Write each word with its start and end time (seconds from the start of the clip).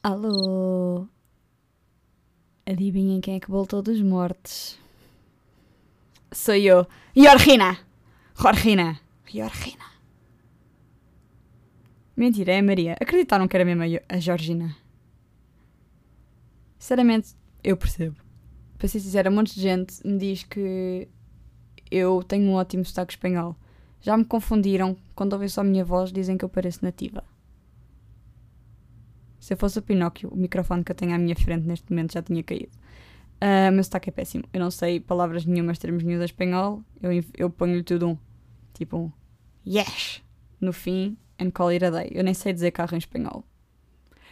Alô? 0.00 1.08
Adivinhem 2.64 3.20
quem 3.20 3.34
é 3.34 3.40
que 3.40 3.50
voltou 3.50 3.82
dos 3.82 4.00
mortos? 4.00 4.78
Sou 6.30 6.54
eu, 6.54 6.86
Jorgina! 7.16 7.76
Jorgina! 8.40 9.00
Jorgina! 9.26 9.84
Mentira, 12.16 12.52
é 12.52 12.58
a 12.60 12.62
Maria. 12.62 12.96
Acreditaram 13.00 13.48
que 13.48 13.56
era 13.56 13.64
mesmo 13.64 13.82
a 13.82 14.14
a 14.14 14.20
Georgina? 14.20 14.76
Sinceramente, 16.78 17.34
eu 17.64 17.76
percebo. 17.76 18.16
Para 18.76 18.86
ser 18.86 19.00
sincera, 19.00 19.30
um 19.30 19.34
monte 19.34 19.54
de 19.54 19.60
gente 19.60 20.06
me 20.06 20.16
diz 20.16 20.44
que 20.44 21.08
eu 21.90 22.22
tenho 22.22 22.50
um 22.50 22.54
ótimo 22.54 22.84
sotaque 22.84 23.14
espanhol. 23.14 23.56
Já 24.00 24.16
me 24.16 24.24
confundiram. 24.24 24.96
Quando 25.16 25.32
ouvem 25.32 25.48
só 25.48 25.62
a 25.62 25.64
minha 25.64 25.84
voz, 25.84 26.12
dizem 26.12 26.38
que 26.38 26.44
eu 26.44 26.48
pareço 26.48 26.84
nativa. 26.84 27.24
Se 29.38 29.54
eu 29.54 29.56
fosse 29.56 29.78
o 29.78 29.82
Pinóquio, 29.82 30.28
o 30.30 30.36
microfone 30.36 30.82
que 30.82 30.92
eu 30.92 30.96
tenho 30.96 31.14
à 31.14 31.18
minha 31.18 31.36
frente 31.36 31.66
neste 31.66 31.90
momento 31.90 32.12
já 32.12 32.22
tinha 32.22 32.42
caído. 32.42 32.72
Ah, 33.40 33.70
meu 33.70 33.84
sotaque 33.84 34.08
é 34.08 34.12
péssimo. 34.12 34.44
Eu 34.52 34.60
não 34.60 34.70
sei 34.70 35.00
palavras 35.00 35.44
nenhumas, 35.44 35.78
termos 35.78 36.02
nenhum 36.02 36.20
em 36.20 36.24
espanhol. 36.24 36.82
Eu, 37.00 37.10
eu 37.36 37.50
ponho-lhe 37.50 37.82
tudo 37.82 38.08
um. 38.08 38.18
Tipo 38.74 38.96
um 38.96 39.12
yes 39.66 40.22
no 40.60 40.72
fim 40.72 41.16
and 41.38 41.50
call 41.50 41.68
it 41.68 41.84
a 41.84 41.90
day. 41.90 42.10
Eu 42.12 42.24
nem 42.24 42.34
sei 42.34 42.52
dizer 42.52 42.70
carro 42.72 42.94
em 42.94 42.98
espanhol. 42.98 43.44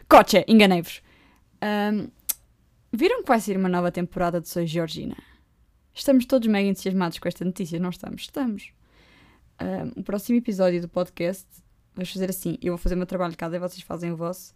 Coche, 0.08 0.44
enganei-vos. 0.48 1.02
Ahm, 1.60 2.08
viram 2.92 3.22
que 3.22 3.28
vai 3.28 3.40
sair 3.40 3.56
uma 3.56 3.68
nova 3.68 3.90
temporada 3.90 4.40
de 4.40 4.48
Sois 4.48 4.70
Georgina? 4.70 5.16
Estamos 5.94 6.26
todos 6.26 6.46
mega 6.48 6.68
entusiasmados 6.68 7.18
com 7.18 7.28
esta 7.28 7.44
notícia, 7.44 7.78
não 7.78 7.90
estamos? 7.90 8.22
Estamos. 8.22 8.72
Ahm, 9.58 9.92
o 9.96 10.02
próximo 10.02 10.38
episódio 10.38 10.80
do 10.80 10.88
podcast, 10.88 11.46
vamos 11.94 12.12
fazer 12.12 12.30
assim: 12.30 12.58
eu 12.60 12.72
vou 12.72 12.78
fazer 12.78 12.94
o 12.94 12.98
meu 12.98 13.06
trabalho 13.06 13.30
de 13.30 13.36
casa 13.36 13.56
e 13.56 13.58
vocês 13.58 13.82
fazem 13.82 14.12
o 14.12 14.16
vosso. 14.16 14.54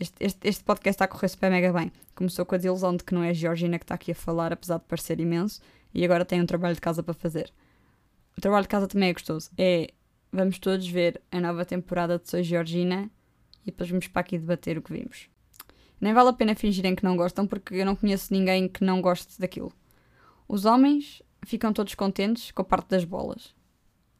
Este, 0.00 0.24
este, 0.24 0.48
este 0.48 0.62
podcast 0.62 0.94
está 0.94 1.04
a 1.06 1.08
correr 1.08 1.28
super 1.28 1.50
mega 1.50 1.72
bem. 1.72 1.90
Começou 2.14 2.46
com 2.46 2.54
a 2.54 2.58
desilusão 2.58 2.96
de 2.96 3.02
que 3.02 3.12
não 3.12 3.22
é 3.22 3.30
a 3.30 3.32
Georgina 3.32 3.78
que 3.78 3.84
está 3.84 3.94
aqui 3.94 4.12
a 4.12 4.14
falar, 4.14 4.52
apesar 4.52 4.78
de 4.78 4.84
parecer 4.84 5.18
imenso, 5.18 5.60
e 5.92 6.04
agora 6.04 6.24
tem 6.24 6.40
um 6.40 6.46
trabalho 6.46 6.74
de 6.74 6.80
casa 6.80 7.02
para 7.02 7.14
fazer. 7.14 7.52
O 8.36 8.40
trabalho 8.40 8.62
de 8.62 8.68
casa 8.68 8.86
também 8.86 9.08
é 9.08 9.12
gostoso. 9.12 9.50
É, 9.58 9.88
vamos 10.32 10.58
todos 10.58 10.88
ver 10.88 11.20
a 11.32 11.40
nova 11.40 11.64
temporada 11.64 12.18
de 12.18 12.30
Sois 12.30 12.46
Georgina 12.46 13.10
e 13.62 13.66
depois 13.66 13.90
vamos 13.90 14.06
para 14.06 14.20
aqui 14.20 14.38
debater 14.38 14.78
o 14.78 14.82
que 14.82 14.92
vimos. 14.92 15.28
Nem 16.00 16.14
vale 16.14 16.28
a 16.28 16.32
pena 16.32 16.54
fingirem 16.54 16.94
que 16.94 17.02
não 17.02 17.16
gostam, 17.16 17.44
porque 17.44 17.74
eu 17.74 17.84
não 17.84 17.96
conheço 17.96 18.32
ninguém 18.32 18.68
que 18.68 18.84
não 18.84 19.02
goste 19.02 19.40
daquilo. 19.40 19.72
Os 20.46 20.64
homens 20.64 21.22
ficam 21.44 21.72
todos 21.72 21.96
contentes 21.96 22.52
com 22.52 22.62
a 22.62 22.64
parte 22.64 22.90
das 22.90 23.04
bolas. 23.04 23.52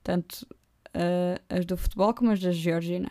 Tanto 0.03 0.45
ah, 0.93 1.41
as 1.49 1.65
do 1.65 1.77
futebol 1.77 2.13
como 2.13 2.33
as 2.33 2.41
da 2.41 2.51
Georgina. 2.51 3.11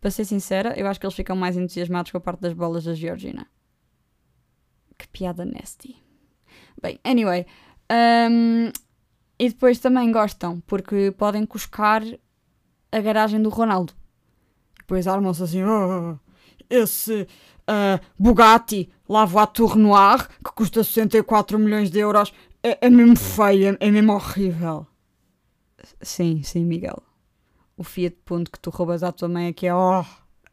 Para 0.00 0.10
ser 0.10 0.24
sincera, 0.24 0.78
eu 0.78 0.86
acho 0.86 0.98
que 0.98 1.06
eles 1.06 1.14
ficam 1.14 1.36
mais 1.36 1.56
entusiasmados 1.56 2.10
com 2.10 2.18
a 2.18 2.20
parte 2.20 2.40
das 2.40 2.52
bolas 2.52 2.84
da 2.84 2.94
Georgina. 2.94 3.46
Que 4.96 5.06
piada 5.08 5.44
nasty. 5.44 5.96
Bem, 6.80 6.98
anyway. 7.04 7.46
hum, 8.30 8.70
e 9.38 9.48
depois 9.48 9.78
também 9.78 10.10
gostam, 10.12 10.60
porque 10.66 11.10
podem 11.12 11.44
cuscar 11.46 12.02
a 12.92 13.00
garagem 13.00 13.42
do 13.42 13.48
Ronaldo. 13.48 13.92
Depois 14.78 15.06
armam-se 15.06 15.42
assim, 15.42 15.62
"Ah, 15.62 16.18
esse 16.68 17.26
ah, 17.66 18.00
Bugatti 18.18 18.90
Lavoie 19.08 19.76
Noir, 19.76 20.28
que 20.44 20.52
custa 20.54 20.82
64 20.82 21.58
milhões 21.58 21.90
de 21.90 21.98
euros, 22.00 22.32
é, 22.62 22.86
é 22.86 22.90
mesmo 22.90 23.16
feio, 23.16 23.76
é, 23.80 23.88
é 23.88 23.90
mesmo 23.90 24.12
horrível. 24.12 24.86
Sim, 26.02 26.42
sim, 26.42 26.64
Miguel. 26.64 27.02
O 27.80 27.82
Fiat 27.82 28.14
Punto 28.26 28.50
que 28.50 28.60
tu 28.60 28.68
roubas 28.68 29.02
à 29.02 29.10
tua 29.10 29.26
mãe 29.26 29.48
aqui 29.48 29.66
é, 29.66 29.74
oh, 29.74 30.04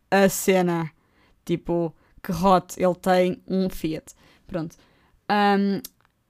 a 0.09 0.29
cena. 0.29 0.89
Tipo, 1.43 1.93
que 2.23 2.31
hot, 2.31 2.81
ele 2.81 2.95
tem 2.95 3.43
um 3.45 3.69
Fiat. 3.69 4.13
Pronto. 4.47 4.77
Hum, 5.29 5.81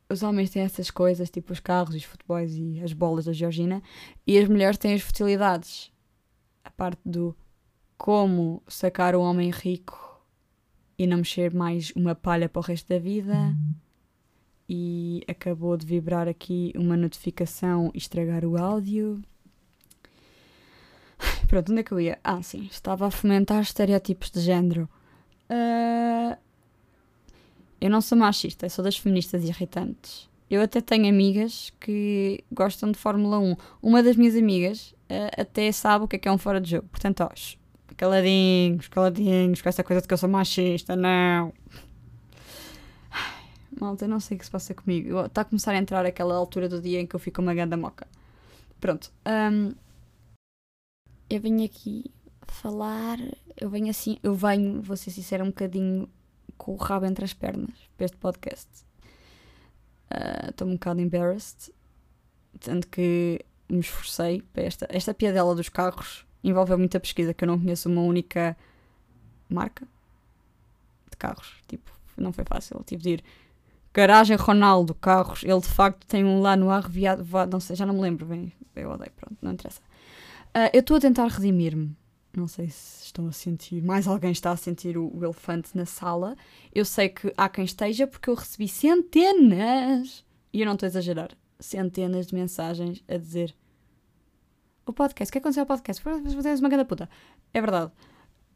os 0.10 0.24
homens 0.24 0.50
têm 0.50 0.64
essas 0.64 0.90
coisas, 0.90 1.30
tipo 1.30 1.54
os 1.54 1.60
carros, 1.60 1.94
os 1.94 2.04
futebols 2.04 2.52
e 2.56 2.82
as 2.84 2.94
bolas 2.94 3.26
da 3.26 3.32
Georgina, 3.32 3.84
e 4.26 4.40
as 4.40 4.50
mulheres 4.50 4.80
têm 4.80 4.96
as 4.96 5.04
futilidades. 5.04 5.92
A 6.64 6.72
parte 6.72 7.02
do 7.06 7.36
como 7.96 8.64
sacar 8.68 9.16
o 9.16 9.22
homem 9.22 9.52
rico 9.52 10.20
e 10.98 11.06
não 11.06 11.18
mexer 11.18 11.54
mais 11.54 11.92
uma 11.96 12.16
palha 12.16 12.50
para 12.50 12.60
o 12.60 12.64
resto 12.64 12.90
da 12.90 12.98
vida. 12.98 13.56
E 14.68 15.24
acabou 15.28 15.78
de 15.78 15.86
vibrar 15.86 16.28
aqui 16.28 16.74
uma 16.76 16.98
notificação 16.98 17.92
e 17.94 18.00
estragar 18.00 18.44
o 18.44 18.58
áudio. 18.58 19.22
Pronto, 21.48 21.72
onde 21.72 21.80
é 21.80 21.84
que 21.84 21.92
eu 21.94 22.00
ia? 22.00 22.20
Ah, 22.24 22.42
sim, 22.42 22.68
estava 22.70 23.08
a 23.08 23.12
fomentar 23.12 23.62
estereótipos 23.62 24.30
de 24.30 24.42
género. 24.42 24.90
Ah, 25.50 26.38
eu 27.80 27.90
não 27.90 28.02
sou 28.02 28.18
machista, 28.18 28.68
sou 28.70 28.84
das 28.84 28.98
feministas 28.98 29.44
irritantes. 29.46 30.30
Eu 30.50 30.62
até 30.62 30.82
tenho 30.82 31.08
amigas 31.08 31.72
que 31.80 32.44
gostam 32.52 32.92
de 32.92 32.98
Fórmula 32.98 33.40
1. 33.40 33.56
Uma 33.82 34.04
das 34.04 34.16
minhas 34.18 34.36
amigas 34.36 34.94
ah, 35.10 35.42
até 35.42 35.72
sabe 35.72 36.06
o 36.06 36.08
que 36.08 36.18
é 36.18 36.20
que 36.20 36.28
é 36.28 36.32
um 36.32 36.38
fora 36.38 36.60
de 36.60 36.72
jogo. 36.72 36.88
Portanto, 36.90 37.22
ó, 37.22 37.30
caladinhos, 37.96 38.90
caladinhos, 38.90 39.62
com 39.62 39.70
essa 39.70 39.84
coisa 39.84 40.02
de 40.02 40.08
que 40.08 40.14
eu 40.14 40.18
sou 40.18 40.30
machista, 40.30 40.98
não. 40.98 41.54
Ai, 43.10 43.50
Malta, 43.80 44.04
eu 44.04 44.10
não 44.10 44.20
sei 44.20 44.36
o 44.36 44.40
que 44.40 44.46
se 44.46 44.52
passa 44.52 44.74
comigo. 44.74 45.26
Está 45.26 45.42
a 45.42 45.46
começar 45.46 45.72
a 45.72 45.78
entrar 45.78 46.06
aquela 46.06 46.36
altura 46.36 46.68
do 46.68 46.82
dia 46.82 47.00
em 47.00 47.08
que 47.08 47.16
eu 47.16 47.20
fico 47.20 47.42
uma 47.42 47.54
ganda 47.54 47.78
moca. 47.78 48.06
Pronto. 48.82 49.12
hum, 49.26 49.74
eu 51.30 51.40
venho 51.42 51.64
aqui 51.66 52.12
falar. 52.48 53.18
Eu 53.60 53.70
venho 53.70 53.90
assim. 53.90 54.18
Eu 54.24 54.34
venho, 54.34 54.82
vou 54.82 54.96
ser 54.98 55.12
sincera, 55.12 55.44
um 55.44 55.48
bocadinho 55.48 56.10
com 56.58 56.74
o 56.74 56.78
rabo 56.78 57.06
entre 57.06 57.26
as 57.26 57.34
pernas 57.34 57.76
para 57.96 58.06
este 58.06 58.18
podcast. 58.18 58.68
Ah, 60.10 60.48
Estou 60.50 60.68
um 60.68 60.74
bocado 60.74 61.02
embarrassed. 61.02 61.74
Tanto 62.60 62.88
que 62.88 63.44
me 63.70 63.80
esforcei 63.80 64.42
para 64.42 64.64
esta. 64.64 64.88
Esta 64.90 65.14
piadela 65.14 65.54
dos 65.54 65.70
carros 65.70 66.26
envolveu 66.44 66.78
muita 66.78 67.00
pesquisa 67.00 67.34
que 67.34 67.44
eu 67.44 67.48
não 67.48 67.60
conheço 67.60 67.90
uma 67.90 68.02
única 68.02 68.58
marca 69.50 69.88
de 71.10 71.18
carros. 71.18 71.58
Tipo, 71.68 71.92
não 72.16 72.32
foi 72.32 72.46
fácil. 72.46 72.82
Tive 72.86 73.02
de 73.02 73.10
ir. 73.10 73.24
Garagem 73.94 74.38
Ronaldo, 74.38 74.94
carros. 74.96 75.44
Ele 75.44 75.60
de 75.60 75.68
facto 75.68 76.06
tem 76.08 76.24
um 76.24 76.40
lá 76.40 76.56
no 76.56 76.70
ar 76.70 76.88
viado. 76.88 77.26
Não 77.52 77.60
sei, 77.60 77.76
já 77.76 77.86
não 77.86 77.96
me 77.96 78.02
lembro 78.02 78.26
bem. 78.26 78.52
Eu 78.76 78.92
odeio, 78.92 79.12
pronto, 79.16 79.38
não 79.42 79.52
interessa. 79.52 79.82
Ah, 80.60 80.72
eu 80.74 80.80
estou 80.80 80.98
a 80.98 81.00
tentar 81.00 81.28
redimir-me. 81.28 81.96
Não 82.36 82.48
sei 82.48 82.68
se 82.68 83.06
estão 83.06 83.28
a 83.28 83.32
sentir. 83.32 83.80
Mais 83.84 84.08
alguém 84.08 84.32
está 84.32 84.50
a 84.50 84.58
sentir 84.58 84.98
o, 84.98 85.16
o 85.16 85.24
elefante 85.24 85.78
na 85.78 85.86
sala. 85.86 86.36
Eu 86.74 86.84
sei 86.84 87.10
que 87.10 87.32
há 87.38 87.48
quem 87.48 87.64
esteja 87.64 88.08
porque 88.08 88.28
eu 88.28 88.34
recebi 88.34 88.68
centenas. 88.68 90.26
E 90.52 90.62
eu 90.62 90.66
não 90.66 90.74
estou 90.74 90.88
a 90.88 90.90
exagerar. 90.90 91.30
Centenas 91.60 92.26
de 92.26 92.34
mensagens 92.34 93.04
a 93.08 93.18
dizer. 93.18 93.54
O 94.84 94.92
podcast, 94.92 95.30
o 95.30 95.32
que 95.32 95.38
aconteceu 95.38 95.62
ao 95.62 95.68
podcast? 95.68 96.04
Você 96.04 96.50
és 96.50 96.60
uma 96.60 96.70
grande 96.70 96.86
puta. 96.86 97.08
É 97.54 97.62
verdade. 97.62 97.92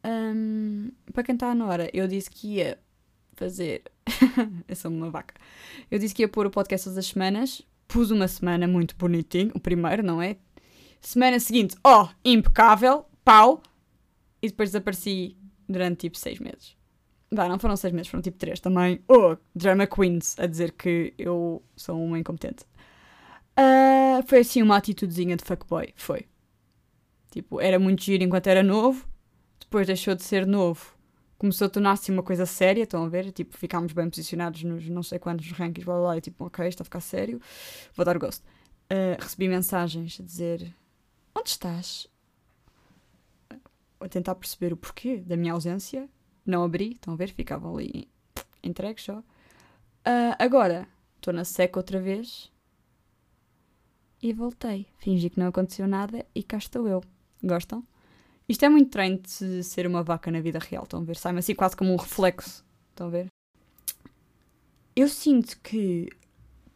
Ahm, 0.03 0.89
para 1.13 1.21
quem 1.21 1.35
está 1.35 1.53
na 1.53 1.67
hora, 1.67 1.87
eu 1.93 2.07
disse 2.07 2.31
que 2.31 2.55
ia 2.55 2.79
fazer. 3.33 3.83
eu 4.67 4.75
sou 4.75 4.89
uma 4.89 5.11
vaca. 5.11 5.35
Eu 5.91 5.99
disse 5.99 6.15
que 6.15 6.23
ia 6.23 6.27
pôr 6.27 6.47
o 6.47 6.49
podcast 6.49 6.85
todas 6.85 6.97
as 6.97 7.05
semanas. 7.05 7.61
Pus 7.87 8.09
uma 8.09 8.27
semana 8.27 8.67
muito 8.67 8.95
bonitinho. 8.95 9.51
O 9.53 9.59
primeiro, 9.59 10.01
não 10.01 10.19
é? 10.19 10.37
Semana 11.01 11.39
seguinte, 11.39 11.75
ó, 11.83 12.09
impecável, 12.23 13.05
pau. 13.25 13.61
E 14.41 14.47
depois 14.47 14.69
desapareci 14.69 15.35
durante 15.67 16.01
tipo 16.01 16.17
seis 16.17 16.39
meses. 16.39 16.77
Vá, 17.31 17.47
não 17.47 17.57
foram 17.57 17.75
seis 17.75 17.93
meses, 17.93 18.07
foram 18.07 18.21
tipo 18.21 18.37
três 18.37 18.59
também. 18.59 19.01
Oh, 19.07 19.35
drama 19.55 19.87
queens, 19.87 20.37
a 20.37 20.45
dizer 20.45 20.73
que 20.73 21.13
eu 21.17 21.63
sou 21.75 22.01
uma 22.03 22.19
incompetente. 22.19 22.65
Ah, 23.55 24.21
foi 24.27 24.39
assim 24.39 24.61
uma 24.61 24.77
atitudezinha 24.77 25.35
de 25.35 25.43
fuckboy, 25.43 25.93
foi. 25.95 26.27
Tipo, 27.31 27.61
era 27.61 27.79
muito 27.79 28.03
giro 28.03 28.23
enquanto 28.23 28.47
era 28.47 28.61
novo, 28.61 29.07
depois 29.59 29.87
deixou 29.87 30.13
de 30.15 30.23
ser 30.23 30.45
novo. 30.45 30.93
Começou 31.37 31.67
a 31.67 31.69
tornar-se 31.69 32.11
uma 32.11 32.21
coisa 32.21 32.45
séria, 32.45 32.83
estão 32.83 33.03
a 33.05 33.09
ver? 33.09 33.31
Tipo, 33.31 33.57
ficámos 33.57 33.93
bem 33.93 34.09
posicionados 34.09 34.63
nos 34.63 34.87
não 34.89 35.01
sei 35.01 35.17
quantos 35.17 35.49
rankings, 35.51 35.85
blá 35.85 35.95
blá 35.95 36.03
blá, 36.03 36.17
e 36.17 36.21
tipo, 36.21 36.45
ok, 36.45 36.67
está 36.67 36.83
a 36.83 36.85
ficar 36.85 36.99
sério, 37.01 37.41
vou 37.95 38.05
dar 38.05 38.17
gosto. 38.17 38.43
Ah, 38.89 39.17
recebi 39.19 39.47
mensagens 39.47 40.19
a 40.19 40.23
dizer: 40.23 40.73
Onde 41.35 41.49
estás? 41.49 42.07
A 43.99 44.07
tentar 44.09 44.35
perceber 44.35 44.73
o 44.73 44.77
porquê 44.77 45.17
da 45.17 45.37
minha 45.37 45.53
ausência. 45.53 46.09
Não 46.45 46.63
abri, 46.63 46.93
estão 46.93 47.13
a 47.13 47.17
ver? 47.17 47.29
Ficavam 47.29 47.77
ali 47.77 48.09
entregues 48.63 49.03
só. 49.03 49.23
Ah, 50.03 50.35
agora, 50.39 50.87
estou 51.17 51.33
na 51.33 51.45
seca 51.45 51.79
outra 51.79 51.99
vez. 51.99 52.51
E 54.21 54.33
voltei. 54.33 54.87
Fingi 54.97 55.29
que 55.29 55.39
não 55.39 55.47
aconteceu 55.47 55.87
nada 55.87 56.25
e 56.33 56.43
cá 56.43 56.57
estou 56.57 56.87
eu. 56.87 57.03
Gostam? 57.43 57.83
Isto 58.47 58.65
é 58.65 58.69
muito 58.69 58.91
treino 58.91 59.19
de 59.19 59.63
ser 59.63 59.87
uma 59.87 60.03
vaca 60.03 60.29
na 60.29 60.41
vida 60.41 60.59
real, 60.59 60.83
estão 60.83 61.01
a 61.01 61.03
ver? 61.03 61.15
Sai-me 61.15 61.39
assim 61.39 61.55
quase 61.55 61.75
como 61.75 61.93
um 61.93 61.95
reflexo. 61.95 62.65
Estão 62.89 63.07
a 63.07 63.09
ver? 63.09 63.27
Eu 64.95 65.07
sinto 65.07 65.59
que 65.61 66.09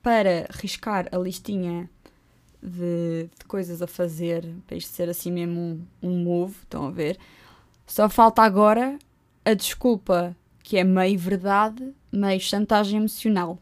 para 0.01 0.47
riscar 0.51 1.09
a 1.11 1.17
listinha 1.17 1.89
de, 2.65 3.29
de 3.37 3.45
coisas 3.47 3.81
a 3.81 3.87
fazer, 3.87 4.47
para 4.65 4.75
isto 4.75 4.91
ser 4.91 5.09
assim 5.09 5.31
mesmo 5.31 5.59
um, 5.59 5.85
um 6.01 6.23
move, 6.23 6.55
estão 6.63 6.87
a 6.87 6.91
ver? 6.91 7.17
Só 7.85 8.09
falta 8.09 8.41
agora 8.41 8.97
a 9.43 9.53
desculpa 9.53 10.35
que 10.63 10.77
é 10.77 10.83
meio 10.83 11.19
verdade, 11.19 11.93
meio 12.11 12.39
chantagem 12.39 12.97
emocional. 12.97 13.59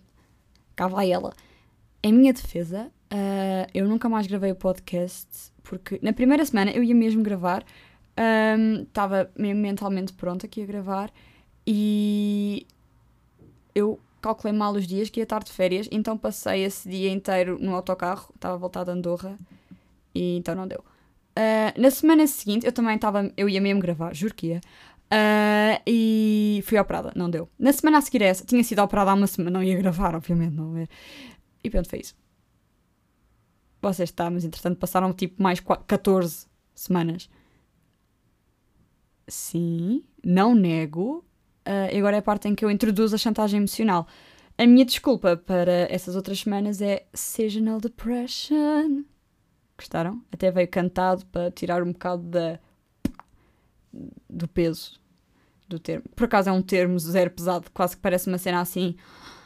Cá 0.76 0.88
vai 0.88 1.12
ela. 1.12 1.34
Em 2.02 2.14
minha 2.14 2.32
defesa, 2.32 2.90
uh, 3.12 3.70
eu 3.74 3.88
nunca 3.88 4.08
mais 4.08 4.26
gravei 4.26 4.52
o 4.52 4.56
podcast 4.56 5.52
porque 5.64 6.00
na 6.02 6.14
primeira 6.14 6.46
semana 6.46 6.72
eu 6.72 6.84
ia 6.84 6.94
mesmo 6.94 7.24
gravar, 7.24 7.66
estava 8.82 9.32
um, 9.38 9.54
mentalmente 9.56 10.14
pronta 10.14 10.48
que 10.48 10.60
ia 10.60 10.66
gravar 10.68 11.12
e 11.66 12.68
eu 13.74 14.00
calculei 14.24 14.58
mal 14.58 14.74
os 14.74 14.88
dias 14.88 15.10
que 15.10 15.20
ia 15.20 15.24
estar 15.24 15.44
de 15.44 15.52
férias, 15.52 15.88
então 15.92 16.18
passei 16.18 16.64
esse 16.64 16.90
dia 16.90 17.12
inteiro 17.12 17.60
no 17.60 17.76
autocarro, 17.76 18.32
estava 18.34 18.56
a 18.56 18.58
voltar 18.58 18.86
de 18.86 18.92
Andorra 18.92 19.38
e 20.16 20.38
então 20.38 20.56
não 20.56 20.66
deu. 20.68 20.80
Uh, 21.38 21.82
na 21.82 21.92
semana 21.92 22.26
seguinte 22.26 22.66
eu 22.66 22.72
também 22.72 22.96
estava, 22.96 23.30
eu 23.36 23.50
ia 23.50 23.60
mesmo 23.60 23.82
gravar, 23.82 24.16
juro 24.16 24.34
que 24.34 24.48
ia. 24.48 24.62
Uh, 25.12 25.78
e 25.86 26.64
fui 26.66 26.80
operada, 26.80 27.12
não 27.16 27.30
deu. 27.30 27.50
Na 27.60 27.74
semana 27.74 27.98
a 27.98 28.02
seguir 28.02 28.22
essa, 28.22 28.46
tinha 28.46 28.64
sido 28.64 28.82
operada 28.82 29.12
há 29.12 29.14
uma 29.14 29.28
semana, 29.28 29.52
não 29.52 29.64
ia 29.64 29.78
gravar, 29.78 30.16
obviamente, 30.16 30.56
não 30.56 30.78
é? 30.78 30.88
E 31.64 31.70
pronto, 31.70 31.90
foi 31.90 32.00
isso. 32.00 32.16
Vocês 33.82 34.10
está, 34.10 34.30
mas 34.30 34.46
entretanto 34.46 34.80
passaram 34.80 35.12
tipo 35.12 35.44
mais 35.44 35.60
14 35.60 36.48
semanas. 36.74 37.30
Sim, 39.28 40.04
não 40.24 40.56
nego, 40.56 41.26
Uh, 41.66 41.98
agora 41.98 42.18
é 42.18 42.20
a 42.20 42.24
parte 42.24 42.48
em 42.48 42.56
que 42.56 42.64
eu 42.64 42.72
introduzo 42.72 43.16
a 43.16 43.18
chantagem 43.18 43.58
emocional. 43.58 44.08
A 44.58 44.68
minha 44.68 44.86
desculpa 44.86 45.36
para 45.36 45.88
essas 45.90 46.16
outras 46.16 46.42
semanas 46.42 46.82
é 46.82 47.06
Seasonal 47.14 47.80
Depression. 47.80 49.04
Gostaram? 49.78 50.22
Até 50.32 50.52
veio 50.52 50.68
cantado 50.68 51.26
para 51.28 51.50
tirar 51.52 51.82
um 51.82 51.92
bocado 51.92 52.24
da, 52.24 52.60
do 54.30 54.48
peso 54.48 55.00
do 55.68 55.80
termo. 55.80 56.06
Por 56.16 56.26
acaso 56.26 56.50
é 56.50 56.52
um 56.52 56.62
termo 56.62 57.00
zero 57.00 57.32
pesado, 57.32 57.72
quase 57.72 57.96
que 57.96 58.02
parece 58.02 58.28
uma 58.28 58.38
cena 58.38 58.62
assim. 58.62 58.96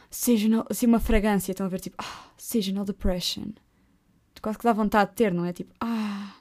Seasonal, 0.10 0.66
assim 0.70 0.86
uma 0.86 1.00
fragrância. 1.00 1.52
Estão 1.52 1.66
a 1.66 1.70
ver 1.70 1.80
tipo, 1.80 1.96
ah, 2.00 2.26
Seasonal 2.38 2.84
Depression. 2.84 3.52
Quase 4.42 4.58
que 4.58 4.64
dá 4.64 4.74
vontade 4.74 5.12
de 5.12 5.16
ter, 5.16 5.34
não 5.34 5.46
é? 5.46 5.54
Tipo, 5.54 5.74
ah, 5.80 6.36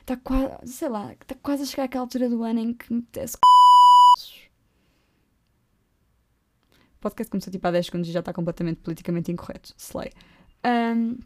está 0.00 0.16
quase, 0.16 0.72
sei 0.72 0.88
lá, 0.88 1.12
está 1.12 1.34
quase 1.42 1.64
a 1.64 1.66
chegar 1.66 1.84
àquela 1.84 2.04
altura 2.04 2.28
do 2.28 2.42
ano 2.42 2.60
em 2.60 2.72
que 2.72 2.92
me 2.92 3.00
apetece 3.00 3.36
podcast 7.06 7.30
começou 7.30 7.52
tipo 7.52 7.66
há 7.66 7.70
10 7.70 7.86
segundos 7.86 8.08
e 8.08 8.12
já 8.12 8.20
está 8.20 8.32
completamente 8.32 8.78
politicamente 8.78 9.30
incorreto. 9.30 9.72
Slay. 9.78 10.10
Um, 10.64 11.18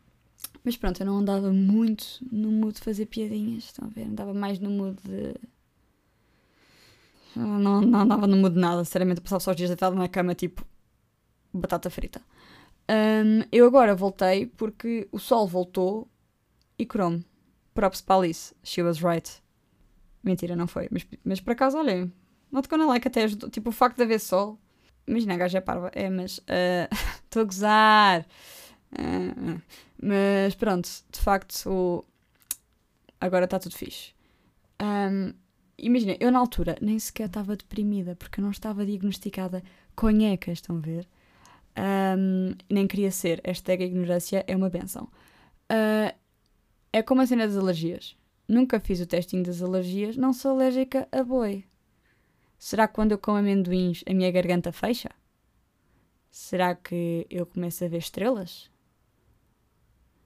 mas 0.63 0.77
pronto, 0.77 1.01
eu 1.01 1.07
não 1.07 1.19
andava 1.19 1.51
muito 1.53 2.05
no 2.31 2.51
mood 2.51 2.75
de 2.75 2.83
fazer 2.83 3.07
piadinhas, 3.07 3.65
estão 3.65 3.87
a 3.87 3.91
ver? 3.91 4.05
Andava 4.05 4.35
mais 4.35 4.59
no 4.59 4.71
mood 4.71 4.99
de. 5.03 5.35
Não, 7.35 7.81
não 7.81 8.01
andava 8.01 8.27
no 8.27 8.37
mood 8.37 8.55
de 8.55 8.61
nada, 8.61 8.85
sinceramente, 8.85 9.21
passava 9.23 9.41
só 9.41 9.53
os 9.53 9.57
dias 9.57 9.71
deitado 9.71 9.97
na 9.97 10.09
cama, 10.09 10.35
tipo. 10.35 10.67
batata 11.53 11.89
frita. 11.89 12.21
Um, 12.91 13.45
eu 13.51 13.67
agora 13.67 13.95
voltei 13.95 14.47
porque 14.47 15.09
o 15.13 15.19
sol 15.19 15.47
voltou 15.47 16.09
e 16.79 16.85
curou-me. 16.85 17.25
Props 17.73 18.03
para 18.03 18.17
Alice, 18.17 18.55
she 18.63 18.83
was 18.83 19.01
right. 19.01 19.31
Mentira, 20.23 20.55
não 20.55 20.67
foi. 20.67 20.89
Mas, 20.91 21.07
mas 21.25 21.41
por 21.41 21.53
acaso, 21.53 21.79
olhem, 21.79 22.13
not 22.53 22.69
gonna 22.69 22.85
like 22.87 23.09
até 23.09 23.23
ajudou. 23.23 23.49
Tipo, 23.49 23.71
o 23.71 23.73
facto 23.73 23.97
de 23.97 24.03
haver 24.03 24.21
sol 24.21 24.59
Imagina, 25.07 25.35
a 25.35 25.37
gaja 25.37 25.59
é 25.59 25.61
parva. 25.61 25.91
É, 25.95 26.09
mas 26.09 26.41
ah, 26.49 26.89
estou 27.25 27.43
uh, 27.43 27.45
a 27.45 27.47
gozar. 27.47 28.27
Uh, 28.93 29.61
mas 30.03 30.55
pronto, 30.55 30.89
de 31.11 31.21
facto, 31.21 32.05
agora 33.21 33.45
está 33.45 33.59
tudo 33.59 33.77
fixe. 33.77 34.13
Um, 34.81 35.35
imagina, 35.79 36.17
eu 36.19 36.33
na 36.33 36.39
altura 36.39 36.77
nem 36.81 36.99
sequer 36.99 37.27
estava 37.27 37.55
deprimida 37.55 38.17
porque 38.17 38.41
eu 38.41 38.45
não 38.45 38.51
estava 38.51 38.85
diagnosticada 38.87 39.63
com 39.95 40.09
nhecas, 40.09 40.59
estão 40.59 40.77
a 40.77 40.81
ver? 40.81 41.07
Um, 41.79 42.55
nem 42.69 42.87
queria 42.87 43.11
ser. 43.11 43.41
Esta 43.45 43.75
ignorância 43.75 44.45
é 44.47 44.57
uma 44.57 44.71
benção. 44.71 45.05
Uh, 45.71 46.15
é 46.93 47.03
como 47.03 47.21
a 47.21 47.27
cena 47.27 47.47
das 47.47 47.57
alergias. 47.57 48.17
Nunca 48.49 48.81
fiz 48.81 49.01
o 49.01 49.07
testing 49.07 49.43
das 49.43 49.63
alergias, 49.63 50.17
não 50.17 50.33
sou 50.33 50.53
alérgica 50.53 51.07
a 51.13 51.23
boi. 51.23 51.65
Será 52.61 52.87
que 52.87 52.93
quando 52.93 53.13
eu 53.13 53.19
como 53.19 53.39
amendoins 53.39 54.05
a 54.07 54.13
minha 54.13 54.31
garganta 54.31 54.71
fecha? 54.71 55.09
Será 56.31 56.75
que 56.75 57.27
eu 57.31 57.47
começo 57.47 57.83
a 57.83 57.89
ver 57.89 57.97
estrelas? 57.97 58.71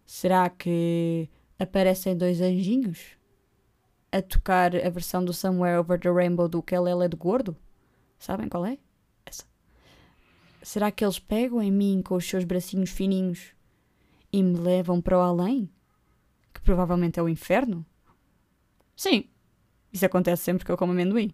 Será 0.04 0.50
que 0.50 1.31
aparecem 1.60 2.16
dois 2.16 2.40
anjinhos 2.40 3.16
a 4.10 4.20
tocar 4.20 4.75
a 4.75 4.90
versão 4.90 5.25
do 5.25 5.32
Somewhere 5.32 5.78
Over 5.78 6.00
the 6.00 6.10
Rainbow 6.10 6.48
do 6.48 6.60
que 6.60 6.75
ela 6.75 7.04
é 7.04 7.08
de 7.08 7.16
gordo? 7.16 7.56
Sabem 8.19 8.48
qual 8.48 8.66
é? 8.66 8.78
Essa. 9.25 9.44
Será 10.60 10.90
que 10.90 11.04
eles 11.04 11.20
pegam 11.20 11.62
em 11.62 11.70
mim 11.70 12.02
com 12.02 12.16
os 12.16 12.28
seus 12.28 12.42
bracinhos 12.42 12.90
fininhos 12.90 13.54
e 14.32 14.42
me 14.42 14.58
levam 14.58 15.00
para 15.00 15.16
o 15.16 15.22
além? 15.22 15.70
Que 16.52 16.60
provavelmente 16.62 17.20
é 17.20 17.22
o 17.22 17.28
inferno? 17.28 17.87
Sim, 18.96 19.30
isso 19.92 20.04
acontece 20.04 20.42
sempre 20.42 20.64
que 20.64 20.72
eu 20.72 20.76
como 20.76 20.90
amendoim. 20.90 21.32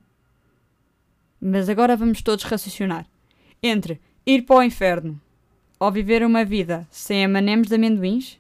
Mas 1.41 1.69
agora 1.69 1.97
vamos 1.97 2.23
todos 2.23 2.45
raciocinar. 2.45 3.07
Entre 3.63 4.01
ir 4.27 4.43
para 4.43 4.57
o 4.57 4.63
inferno 4.63 5.21
ou 5.79 5.91
viver 5.91 6.23
uma 6.23 6.45
vida 6.45 6.87
sem 6.91 7.25
amanemes 7.25 7.69
de 7.69 7.75
amendoins, 7.75 8.39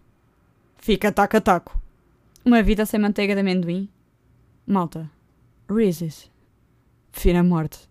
fica 0.76 1.10
taco 1.10 1.36
a 1.36 1.40
taco. 1.40 1.80
Uma 2.44 2.62
vida 2.62 2.84
sem 2.84 3.00
manteiga 3.00 3.34
de 3.34 3.40
amendoim. 3.40 3.88
Malta. 4.66 5.10
Reese's. 5.68 6.30
Fina 7.12 7.42
morte. 7.42 7.88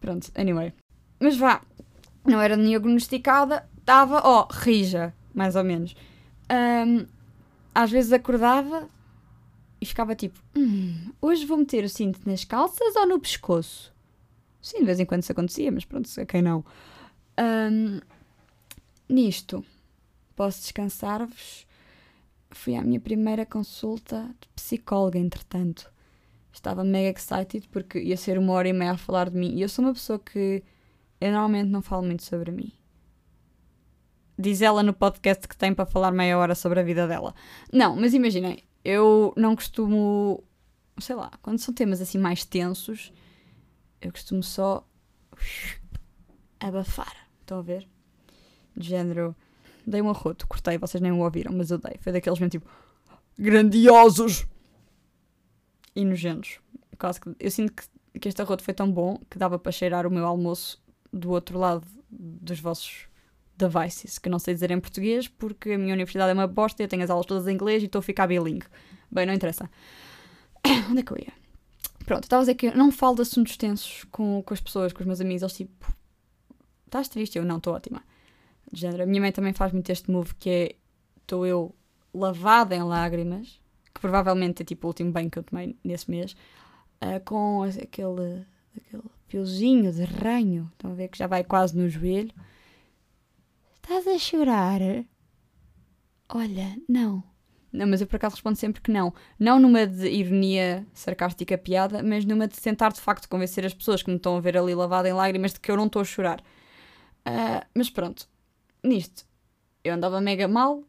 Pronto, 0.00 0.30
anyway. 0.34 0.72
Mas 1.18 1.36
vá. 1.36 1.60
Não 2.24 2.40
era 2.40 2.56
diagnosticada, 2.56 3.68
estava, 3.78 4.20
ó, 4.22 4.42
oh, 4.42 4.52
rija, 4.52 5.14
mais 5.34 5.56
ou 5.56 5.64
menos. 5.64 5.96
Um, 6.50 7.06
às 7.74 7.90
vezes 7.90 8.12
acordava 8.12 8.88
e 9.80 9.86
ficava 9.86 10.14
tipo: 10.14 10.38
hum, 10.54 11.12
hoje 11.22 11.46
vou 11.46 11.56
meter 11.56 11.84
o 11.84 11.88
cinto 11.88 12.20
nas 12.26 12.44
calças 12.44 12.94
ou 12.96 13.06
no 13.06 13.18
pescoço? 13.18 13.92
Sim, 14.60 14.78
de 14.80 14.84
vez 14.84 15.00
em 15.00 15.06
quando 15.06 15.22
isso 15.22 15.32
acontecia, 15.32 15.70
mas 15.70 15.84
pronto, 15.84 16.08
a 16.20 16.26
quem 16.26 16.42
não. 16.42 16.64
Um, 17.38 18.00
nisto, 19.08 19.64
posso 20.34 20.60
descansar-vos. 20.60 21.66
Fui 22.50 22.74
à 22.74 22.82
minha 22.82 23.00
primeira 23.00 23.44
consulta 23.44 24.28
de 24.40 24.48
psicóloga, 24.48 25.18
entretanto. 25.18 25.90
Estava 26.52 26.82
mega 26.82 27.16
excited 27.16 27.68
porque 27.68 28.00
ia 28.00 28.16
ser 28.16 28.38
uma 28.38 28.52
hora 28.54 28.68
e 28.68 28.72
meia 28.72 28.92
a 28.92 28.96
falar 28.96 29.30
de 29.30 29.36
mim. 29.36 29.54
E 29.54 29.62
eu 29.62 29.68
sou 29.68 29.84
uma 29.84 29.92
pessoa 29.92 30.18
que 30.18 30.62
eu 31.20 31.30
normalmente 31.30 31.68
não 31.68 31.82
falo 31.82 32.02
muito 32.02 32.22
sobre 32.22 32.50
mim. 32.50 32.72
Diz 34.38 34.62
ela 34.62 34.82
no 34.82 34.92
podcast 34.92 35.46
que 35.46 35.56
tem 35.56 35.74
para 35.74 35.84
falar 35.84 36.12
meia 36.12 36.38
hora 36.38 36.54
sobre 36.54 36.80
a 36.80 36.82
vida 36.82 37.06
dela. 37.06 37.34
Não, 37.72 37.96
mas 37.96 38.14
imaginem, 38.14 38.62
eu 38.84 39.32
não 39.36 39.54
costumo. 39.54 40.42
Sei 41.00 41.14
lá, 41.14 41.30
quando 41.42 41.58
são 41.58 41.74
temas 41.74 42.00
assim 42.00 42.18
mais 42.18 42.44
tensos, 42.44 43.12
eu 44.00 44.12
costumo 44.12 44.42
só 44.42 44.86
abafar. 46.60 47.28
Estão 47.40 47.58
a 47.58 47.62
ver? 47.62 47.88
De 48.76 48.88
género. 48.88 49.34
Dei 49.86 50.02
um 50.02 50.10
arroto, 50.10 50.46
cortei, 50.46 50.76
vocês 50.76 51.00
nem 51.00 51.12
o 51.12 51.18
ouviram, 51.18 51.52
mas 51.52 51.70
eu 51.70 51.78
dei. 51.78 51.96
Foi 52.00 52.12
daqueles 52.12 52.38
mesmo 52.38 52.50
tipo. 52.50 52.70
Grandiosos! 53.38 54.46
E 55.94 56.04
nojentos. 56.04 56.60
Quase 56.98 57.20
que, 57.20 57.34
eu 57.38 57.50
sinto 57.50 57.72
que, 57.72 58.18
que 58.18 58.28
este 58.28 58.42
arroto 58.42 58.62
foi 58.62 58.74
tão 58.74 58.90
bom 58.90 59.18
que 59.30 59.38
dava 59.38 59.58
para 59.58 59.72
cheirar 59.72 60.06
o 60.06 60.10
meu 60.10 60.26
almoço 60.26 60.82
do 61.12 61.30
outro 61.30 61.58
lado 61.58 61.86
dos 62.10 62.60
vossos 62.60 63.08
devices, 63.56 64.18
que 64.18 64.28
não 64.28 64.38
sei 64.38 64.54
dizer 64.54 64.70
em 64.70 64.80
português 64.80 65.26
porque 65.26 65.72
a 65.72 65.78
minha 65.78 65.92
universidade 65.92 66.30
é 66.30 66.34
uma 66.34 66.46
bosta 66.46 66.82
eu 66.82 66.88
tenho 66.88 67.02
as 67.02 67.10
aulas 67.10 67.26
todas 67.26 67.46
em 67.48 67.54
inglês 67.54 67.82
e 67.82 67.86
estou 67.86 67.98
a 67.98 68.02
ficar 68.02 68.26
bilingue. 68.26 68.66
Bem, 69.10 69.26
não 69.26 69.34
interessa. 69.34 69.68
Onde 70.90 71.00
é 71.00 71.02
que 71.02 71.12
eu 71.12 71.18
ia? 71.18 71.32
Pronto, 72.08 72.24
estava 72.24 72.40
a 72.40 72.44
dizer 72.44 72.54
que 72.54 72.68
eu 72.68 72.74
não 72.74 72.90
falo 72.90 73.16
de 73.16 73.20
assuntos 73.20 73.54
tensos 73.58 74.04
com, 74.04 74.42
com 74.42 74.54
as 74.54 74.62
pessoas, 74.62 74.94
com 74.94 75.00
os 75.00 75.06
meus 75.06 75.20
amigos. 75.20 75.42
Eles 75.42 75.52
tipo, 75.52 75.94
estás 76.86 77.06
triste? 77.06 77.36
Eu 77.36 77.44
não, 77.44 77.58
estou 77.58 77.74
ótima. 77.74 78.02
De 78.72 78.80
género. 78.80 79.02
A 79.02 79.06
minha 79.06 79.20
mãe 79.20 79.30
também 79.30 79.52
faz 79.52 79.74
muito 79.74 79.90
este 79.90 80.10
move 80.10 80.34
que 80.36 80.48
é, 80.48 80.76
estou 81.20 81.46
eu 81.46 81.74
lavada 82.14 82.74
em 82.74 82.82
lágrimas, 82.82 83.60
que 83.94 84.00
provavelmente 84.00 84.62
é 84.62 84.64
tipo 84.64 84.86
o 84.86 84.88
último 84.88 85.12
banho 85.12 85.30
que 85.30 85.38
eu 85.38 85.42
tomei 85.42 85.76
nesse 85.84 86.10
mês, 86.10 86.34
uh, 87.02 87.22
com 87.26 87.62
aquele, 87.64 88.46
aquele 88.74 89.02
fiozinho 89.26 89.92
de 89.92 90.04
ranho, 90.04 90.70
estão 90.72 90.92
a 90.92 90.94
ver 90.94 91.08
que 91.08 91.18
já 91.18 91.26
vai 91.26 91.44
quase 91.44 91.76
no 91.76 91.90
joelho. 91.90 92.32
Estás 93.74 94.06
a 94.06 94.18
chorar? 94.18 94.80
Olha, 96.30 96.74
não. 96.88 97.22
Não, 97.72 97.86
mas 97.86 98.00
eu 98.00 98.06
por 98.06 98.16
acaso 98.16 98.34
respondo 98.36 98.56
sempre 98.56 98.80
que 98.80 98.90
não. 98.90 99.12
Não 99.38 99.60
numa 99.60 99.86
de 99.86 100.08
ironia 100.08 100.86
sarcástica 100.92 101.58
piada, 101.58 102.02
mas 102.02 102.24
numa 102.24 102.48
de 102.48 102.58
tentar 102.58 102.92
de 102.92 103.00
facto 103.00 103.28
convencer 103.28 103.64
as 103.64 103.74
pessoas 103.74 104.02
que 104.02 104.10
me 104.10 104.16
estão 104.16 104.36
a 104.36 104.40
ver 104.40 104.56
ali 104.56 104.74
lavada 104.74 105.08
em 105.08 105.12
lágrimas 105.12 105.52
de 105.52 105.60
que 105.60 105.70
eu 105.70 105.76
não 105.76 105.86
estou 105.86 106.00
a 106.00 106.04
chorar. 106.04 106.40
Uh, 107.26 107.64
mas 107.74 107.90
pronto, 107.90 108.26
nisto, 108.82 109.26
eu 109.84 109.94
andava 109.94 110.20
mega 110.20 110.48
mal 110.48 110.82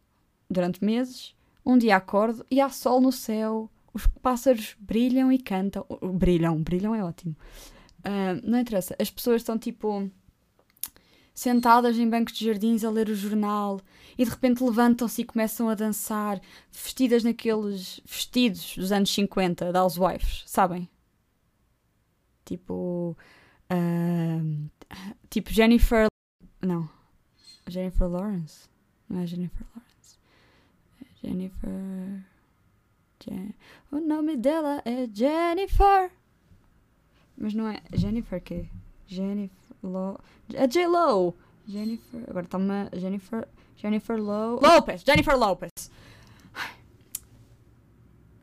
durante 0.50 0.84
meses. 0.84 1.36
Um 1.66 1.78
dia 1.78 1.98
acordo 1.98 2.46
e 2.50 2.62
há 2.62 2.70
sol 2.70 3.02
no 3.02 3.12
céu, 3.12 3.70
os 3.94 4.08
pássaros 4.22 4.76
brilham 4.80 5.32
e 5.32 5.38
cantam. 5.38 5.86
Brilham, 6.14 6.62
brilham 6.62 6.96
é 6.96 7.04
ótimo. 7.04 7.36
Uh, 8.00 8.40
não 8.44 8.60
interessa. 8.60 8.96
As 8.98 9.10
pessoas 9.10 9.42
estão 9.42 9.58
tipo 9.58 10.10
sentadas 11.40 11.98
em 11.98 12.10
bancos 12.10 12.34
de 12.34 12.46
jardins 12.46 12.84
a 12.84 12.90
ler 12.90 13.08
o 13.08 13.16
jornal 13.16 13.80
e 14.18 14.26
de 14.26 14.30
repente 14.30 14.62
levantam-se 14.62 15.22
e 15.22 15.26
começam 15.26 15.70
a 15.70 15.74
dançar, 15.74 16.42
vestidas 16.70 17.24
naqueles 17.24 18.02
vestidos 18.06 18.76
dos 18.76 18.92
anos 18.92 19.10
50 19.14 19.72
da 19.72 19.82
Housewives, 19.82 20.44
sabem? 20.46 20.90
Tipo. 22.44 23.16
Uh, 23.72 24.70
tipo 25.30 25.50
Jennifer. 25.54 26.08
Não. 26.62 26.90
Jennifer 27.70 28.10
Lawrence. 28.10 28.68
Não 29.08 29.22
é 29.22 29.26
Jennifer 29.26 29.66
Lawrence. 29.74 30.20
É 31.02 31.28
Jennifer. 31.28 32.26
Jen... 33.24 33.56
O 33.90 34.02
nome 34.02 34.36
dela 34.36 34.82
é 34.84 35.08
Jennifer. 35.08 36.12
Mas 37.38 37.54
não 37.54 37.70
é. 37.70 37.82
Jennifer 37.94 38.42
quê? 38.42 38.66
Jennifer. 39.08 39.59
Lo... 39.84 40.20
A 40.58 40.66
J-Lo! 40.66 41.36
Jennifer. 41.68 42.24
Agora 42.28 42.46
está 42.46 42.58
uma. 42.58 42.90
Jennifer. 42.94 43.48
Jennifer 43.78 44.18
Lo... 44.18 44.60
Lopez! 44.60 45.04
Jennifer 45.06 45.38
Lopez! 45.38 45.90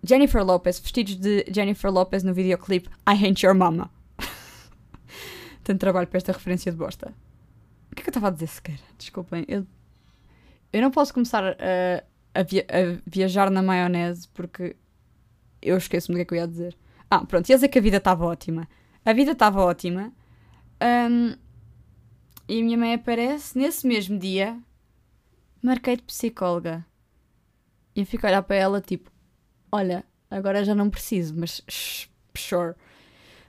Jennifer 0.07 0.45
Lopez, 0.45 0.79
vestidos 0.79 1.17
de 1.17 1.45
Jennifer 1.53 1.91
Lopez 1.91 2.23
no 2.23 2.33
videoclipe 2.33 2.89
I 3.07 3.15
Hate 3.15 3.45
Your 3.45 3.57
Mama. 3.57 3.91
Tanto 5.65 5.81
trabalho 5.81 6.07
para 6.07 6.19
esta 6.19 6.33
referência 6.33 6.71
de 6.71 6.79
bosta. 6.79 7.13
O 7.91 7.95
que 7.95 8.03
é 8.03 8.05
que 8.05 8.09
eu 8.09 8.13
estava 8.13 8.29
a 8.29 8.31
dizer 8.31 8.47
sequer? 8.47 8.79
Desculpem. 8.97 9.45
Eu, 9.49 9.67
eu 10.73 10.81
não 10.81 10.93
posso 10.93 11.13
começar 11.13 11.43
a, 11.45 12.05
a, 12.33 12.43
via, 12.45 12.65
a 12.71 13.01
viajar 13.05 13.51
na 13.51 13.63
maionese 13.63 14.29
porque 14.29 14.77
eu 15.61 15.77
esqueço-me 15.77 16.15
do 16.15 16.19
que 16.19 16.23
é 16.23 16.25
que 16.25 16.35
eu 16.35 16.39
ia 16.39 16.47
dizer. 16.47 16.77
Ah, 17.11 17.25
pronto, 17.27 17.49
ia 17.49 17.57
dizer 17.57 17.69
que 17.69 17.79
a 17.79 17.83
vida 17.83 17.97
estava 17.97 18.25
ótima. 18.25 18.69
A 19.05 19.13
vida 19.13 19.33
estava 19.33 19.61
ótima. 19.61 20.13
Um, 20.83 21.37
e 22.49 22.61
a 22.61 22.65
minha 22.65 22.79
mãe 22.79 22.95
aparece 22.95 23.59
nesse 23.59 23.87
mesmo 23.87 24.19
dia. 24.19 24.61
Marquei 25.63 25.97
de 25.97 26.03
psicóloga. 26.03 26.85
E 27.95 28.01
eu 28.01 28.07
fico 28.07 28.27
a 28.27 28.31
olhar 28.31 28.43
para 28.43 28.57
ela 28.57 28.81
tipo: 28.81 29.11
Olha, 29.73 30.05
agora 30.31 30.65
já 30.65 30.75
não 30.75 30.91
preciso, 30.91 31.35
mas 31.37 31.63
shh, 31.69 32.09
sure. 32.37 32.75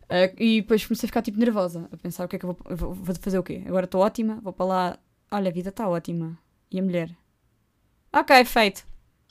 Uh, 0.04 0.34
e 0.38 0.62
depois 0.62 0.86
comecei 0.86 1.06
a 1.06 1.10
ficar 1.10 1.22
tipo 1.22 1.38
nervosa, 1.38 1.90
a 1.92 1.98
pensar 1.98 2.26
o 2.26 2.28
que 2.28 2.38
é 2.38 2.40
que 2.40 2.46
eu 2.46 2.58
vou, 2.70 2.94
vou 2.94 3.16
fazer 3.16 3.38
o 3.38 3.44
quê? 3.44 3.64
Agora 3.68 3.86
estou 3.86 4.02
ótima, 4.02 4.40
vou 4.42 4.54
para 4.54 4.66
lá. 4.66 5.00
Olha, 5.30 5.50
a 5.50 5.54
vida 5.54 5.70
está 5.70 5.88
ótima. 5.88 6.40
E 6.72 6.80
a 6.80 6.84
mulher? 6.84 7.16
Ok, 8.14 8.46
feito. 8.46 8.88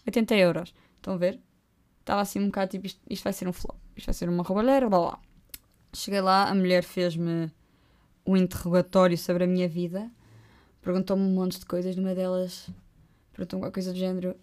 80 0.06 0.34
euros. 0.36 0.74
Estão 0.96 1.14
a 1.14 1.16
ver? 1.16 1.40
Estava 2.00 2.20
assim 2.20 2.38
um 2.38 2.46
bocado 2.46 2.70
tipo: 2.70 2.86
isto, 2.86 3.00
isto 3.08 3.24
vai 3.24 3.32
ser 3.32 3.48
um 3.48 3.52
flop, 3.52 3.76
isto 3.96 4.06
vai 4.06 4.14
ser 4.14 4.28
uma 4.28 4.42
roubalheira, 4.42 4.88
blá 4.88 4.98
blá. 4.98 5.20
Cheguei 5.92 6.20
lá, 6.20 6.48
a 6.48 6.54
mulher 6.54 6.84
fez-me 6.84 7.50
um 8.26 8.37
interrogatório 8.37 9.16
sobre 9.16 9.45
a 9.45 9.47
minha 9.47 9.68
vida, 9.68 10.11
perguntou-me 10.83 11.23
um 11.23 11.35
monte 11.35 11.59
de 11.59 11.66
coisas, 11.66 11.95
numa 11.97 12.14
delas 12.14 12.68
perguntou-me 13.33 13.64
alguma 13.64 13.73
coisa 13.73 13.92
do 13.92 13.99
género: 13.99 14.35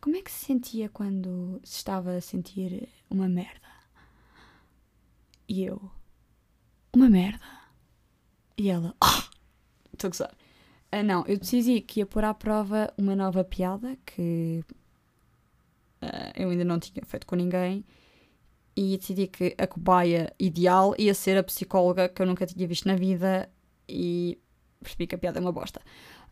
Como 0.00 0.16
é 0.16 0.22
que 0.22 0.30
se 0.30 0.46
sentia 0.46 0.88
quando 0.88 1.60
se 1.64 1.76
estava 1.76 2.14
a 2.14 2.20
sentir 2.20 2.88
uma 3.10 3.28
merda? 3.28 3.68
E 5.48 5.64
eu: 5.64 5.90
Uma 6.92 7.10
merda. 7.10 7.44
E 8.56 8.70
ela: 8.70 8.94
Ah! 9.00 9.28
Estou 9.92 10.08
a 10.08 10.10
gozar. 10.10 10.34
Uh, 10.92 11.02
não, 11.02 11.24
eu 11.26 11.38
decidi 11.38 11.80
que 11.80 12.00
ia 12.00 12.06
pôr 12.06 12.24
à 12.24 12.34
prova 12.34 12.92
uma 12.98 13.16
nova 13.16 13.44
piada 13.44 13.96
que 14.04 14.64
uh, 16.02 16.32
eu 16.34 16.50
ainda 16.50 16.64
não 16.64 16.78
tinha 16.78 17.04
feito 17.04 17.26
com 17.26 17.34
ninguém 17.34 17.84
e 18.76 18.96
decidi 18.96 19.26
que 19.26 19.54
a 19.58 19.66
cobaia 19.66 20.32
ideal 20.38 20.94
ia 20.98 21.14
ser 21.14 21.36
a 21.36 21.42
psicóloga 21.42 22.08
que 22.08 22.22
eu 22.22 22.26
nunca 22.26 22.46
tinha 22.46 22.66
visto 22.66 22.86
na 22.88 22.96
vida 22.96 23.48
e 23.88 24.38
percebi 24.80 25.06
que 25.06 25.14
a 25.14 25.18
piada 25.18 25.38
é 25.38 25.42
uma 25.42 25.52
bosta. 25.52 25.80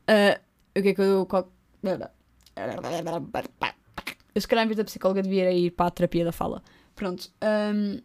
Uh, 0.03 0.41
o 0.79 0.83
que 0.83 0.89
é 0.89 0.95
que 0.95 1.01
eu. 1.01 1.29
Eu 4.35 4.41
se 4.41 4.49
calhar 4.49 4.65
em 4.65 4.69
vez 4.69 4.77
da 4.77 4.85
psicóloga 4.85 5.23
devia 5.23 5.53
ir 5.53 5.71
para 5.71 5.87
a 5.87 5.91
terapia 5.91 6.25
da 6.25 6.33
fala. 6.33 6.63
Pronto. 6.95 7.31
Um, 7.43 8.01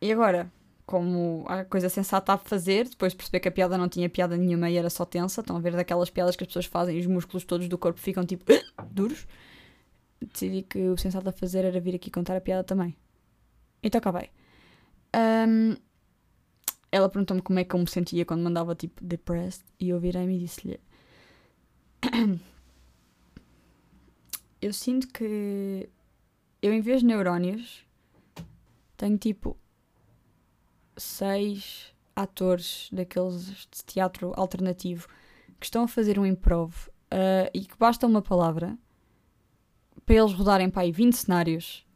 e 0.00 0.12
agora, 0.12 0.50
como 0.86 1.44
a 1.48 1.64
coisa 1.64 1.88
sensata 1.88 2.32
a 2.32 2.38
fazer, 2.38 2.88
depois 2.88 3.12
de 3.12 3.16
perceber 3.16 3.40
que 3.40 3.48
a 3.48 3.52
piada 3.52 3.78
não 3.78 3.88
tinha 3.88 4.08
piada 4.08 4.36
nenhuma 4.36 4.70
e 4.70 4.76
era 4.76 4.90
só 4.90 5.04
tensa, 5.04 5.40
estão 5.40 5.56
a 5.56 5.60
ver 5.60 5.74
daquelas 5.74 6.10
piadas 6.10 6.36
que 6.36 6.44
as 6.44 6.48
pessoas 6.48 6.66
fazem 6.66 6.96
e 6.96 7.00
os 7.00 7.06
músculos 7.06 7.44
todos 7.44 7.68
do 7.68 7.78
corpo 7.78 8.00
ficam 8.00 8.24
tipo 8.24 8.44
duros. 8.90 9.26
Decidi 10.22 10.62
que 10.62 10.78
o 10.88 10.96
sensato 10.96 11.28
a 11.28 11.32
fazer 11.32 11.64
era 11.64 11.80
vir 11.80 11.94
aqui 11.94 12.10
contar 12.10 12.36
a 12.36 12.40
piada 12.40 12.64
também. 12.64 12.96
Então 13.82 13.98
acabei. 13.98 14.30
Um, 15.14 15.76
ela 16.90 17.08
perguntou-me 17.08 17.42
como 17.42 17.58
é 17.58 17.64
que 17.64 17.74
eu 17.74 17.80
me 17.80 17.88
sentia 17.88 18.24
quando 18.24 18.42
mandava 18.42 18.74
tipo 18.74 19.02
depressed 19.04 19.64
e 19.80 19.88
eu 19.88 19.98
virei-me 19.98 20.36
e 20.36 20.38
disse-lhe: 20.40 20.80
Eu 24.60 24.72
sinto 24.72 25.08
que 25.08 25.88
eu, 26.60 26.72
em 26.72 26.80
vez 26.80 27.00
de 27.00 27.06
neurónios, 27.06 27.84
tenho 28.96 29.18
tipo 29.18 29.58
seis 30.96 31.92
atores 32.14 32.88
daqueles 32.92 33.46
de 33.46 33.84
teatro 33.84 34.32
alternativo 34.36 35.08
que 35.58 35.66
estão 35.66 35.82
a 35.82 35.88
fazer 35.88 36.18
um 36.18 36.26
improv 36.26 36.72
uh, 36.86 37.50
e 37.52 37.64
que 37.64 37.76
basta 37.76 38.06
uma 38.06 38.22
palavra 38.22 38.78
para 40.04 40.14
eles 40.16 40.32
rodarem 40.32 40.68
para 40.68 40.82
aí 40.82 40.92
20 40.92 41.14
cenários 41.14 41.86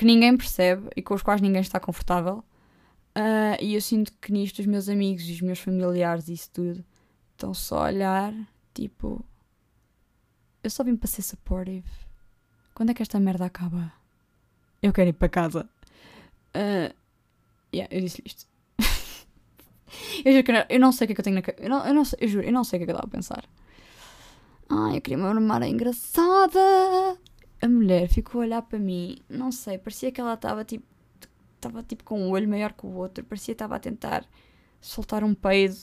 que 0.00 0.06
ninguém 0.06 0.34
percebe 0.34 0.88
e 0.96 1.02
com 1.02 1.12
os 1.12 1.22
quais 1.22 1.42
ninguém 1.42 1.60
está 1.60 1.78
confortável. 1.78 2.42
Uh, 3.10 3.60
e 3.60 3.74
eu 3.74 3.82
sinto 3.82 4.12
que 4.20 4.32
nisto 4.32 4.60
os 4.60 4.66
meus 4.66 4.88
amigos 4.88 5.28
e 5.28 5.32
os 5.32 5.42
meus 5.42 5.58
familiares 5.58 6.28
e 6.28 6.32
isso 6.32 6.48
tudo 6.52 6.82
estão 7.32 7.52
só 7.52 7.80
a 7.80 7.88
olhar, 7.88 8.32
tipo. 8.72 9.22
Eu 10.64 10.70
só 10.70 10.82
vim 10.82 10.96
para 10.96 11.06
ser 11.06 11.20
supportive. 11.20 11.84
Quando 12.74 12.90
é 12.90 12.94
que 12.94 13.02
esta 13.02 13.20
merda 13.20 13.44
acaba? 13.44 13.92
Eu 14.82 14.90
quero 14.90 15.10
ir 15.10 15.12
para 15.12 15.28
casa. 15.28 15.68
Uh, 16.56 16.94
yeah, 17.74 17.94
eu 17.94 18.00
disse 18.00 18.22
isto. 18.24 18.46
eu 20.24 20.32
juro 20.32 20.44
que 20.44 20.52
não, 20.52 20.64
eu 20.66 20.80
não 20.80 20.92
sei 20.92 21.04
o 21.04 21.08
que 21.08 21.12
é 21.12 21.14
que 21.14 21.20
eu 21.20 21.24
tenho 21.24 21.36
na 21.36 21.42
cabeça. 21.42 21.62
Eu, 21.62 21.68
não, 21.68 21.86
eu, 21.86 21.92
não, 21.94 22.02
eu 22.18 22.28
juro, 22.28 22.46
eu 22.46 22.52
não 22.52 22.64
sei 22.64 22.78
o 22.78 22.80
que 22.80 22.84
é 22.84 22.86
que 22.86 22.92
eu 22.92 22.96
estava 22.96 23.06
a 23.06 23.16
pensar. 23.16 23.44
Ai, 24.70 24.96
eu 24.96 25.00
queria 25.02 25.18
uma 25.18 25.34
memória 25.34 25.66
engraçada 25.66 26.58
a 27.60 27.68
mulher 27.68 28.08
ficou 28.08 28.40
a 28.40 28.44
olhar 28.44 28.62
para 28.62 28.78
mim, 28.78 29.18
não 29.28 29.52
sei, 29.52 29.78
parecia 29.78 30.10
que 30.10 30.20
ela 30.20 30.34
estava 30.34 30.64
tipo, 30.64 30.84
estava 31.56 31.82
tipo 31.82 32.04
com 32.04 32.20
um 32.20 32.30
olho 32.30 32.48
maior 32.48 32.72
que 32.72 32.86
o 32.86 32.90
outro, 32.90 33.24
parecia 33.24 33.54
que 33.54 33.56
estava 33.56 33.76
a 33.76 33.78
tentar 33.78 34.26
soltar 34.80 35.22
um 35.22 35.34
peido, 35.34 35.74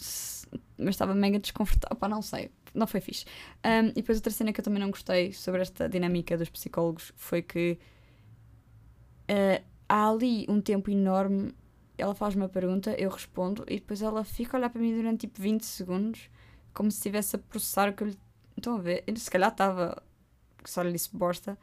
mas 0.78 0.90
estava 0.90 1.14
mega 1.14 1.40
desconfortável, 1.40 1.96
pá, 1.96 2.08
não 2.10 2.22
sei, 2.22 2.52
não 2.74 2.88
foi 2.88 3.00
fixe. 3.00 3.26
Um, 3.66 3.90
e 3.90 3.94
depois 3.94 4.18
outra 4.18 4.32
cena 4.32 4.52
que 4.52 4.60
eu 4.60 4.64
também 4.64 4.80
não 4.80 4.90
gostei 4.90 5.32
sobre 5.34 5.62
esta 5.62 5.88
dinâmica 5.88 6.38
dos 6.38 6.50
psicólogos 6.50 7.14
foi 7.16 7.42
que 7.42 7.78
uh, 9.30 9.64
há 9.88 10.10
ali 10.10 10.46
um 10.50 10.60
tempo 10.60 10.90
enorme, 10.90 11.54
ela 11.98 12.16
faz 12.16 12.36
uma 12.36 12.50
pergunta, 12.50 12.92
eu 13.00 13.10
respondo, 13.10 13.64
e 13.68 13.76
depois 13.76 14.02
ela 14.02 14.24
fica 14.24 14.58
a 14.58 14.60
olhar 14.60 14.70
para 14.70 14.82
mim 14.82 14.96
durante 14.96 15.22
tipo 15.22 15.42
20 15.42 15.64
segundos, 15.64 16.30
como 16.74 16.92
se 16.92 16.98
estivesse 16.98 17.36
a 17.36 17.40
processar 17.40 17.90
o 17.90 17.94
que 17.94 18.04
eu 18.04 18.08
lhe. 18.08 18.18
Estão 18.56 18.76
a 18.76 18.80
ver? 18.80 19.04
Se 19.16 19.30
calhar 19.30 19.52
estava 19.52 20.02
só 20.66 20.82
lhe 20.82 20.92
disse 20.92 21.16
bosta. 21.16 21.58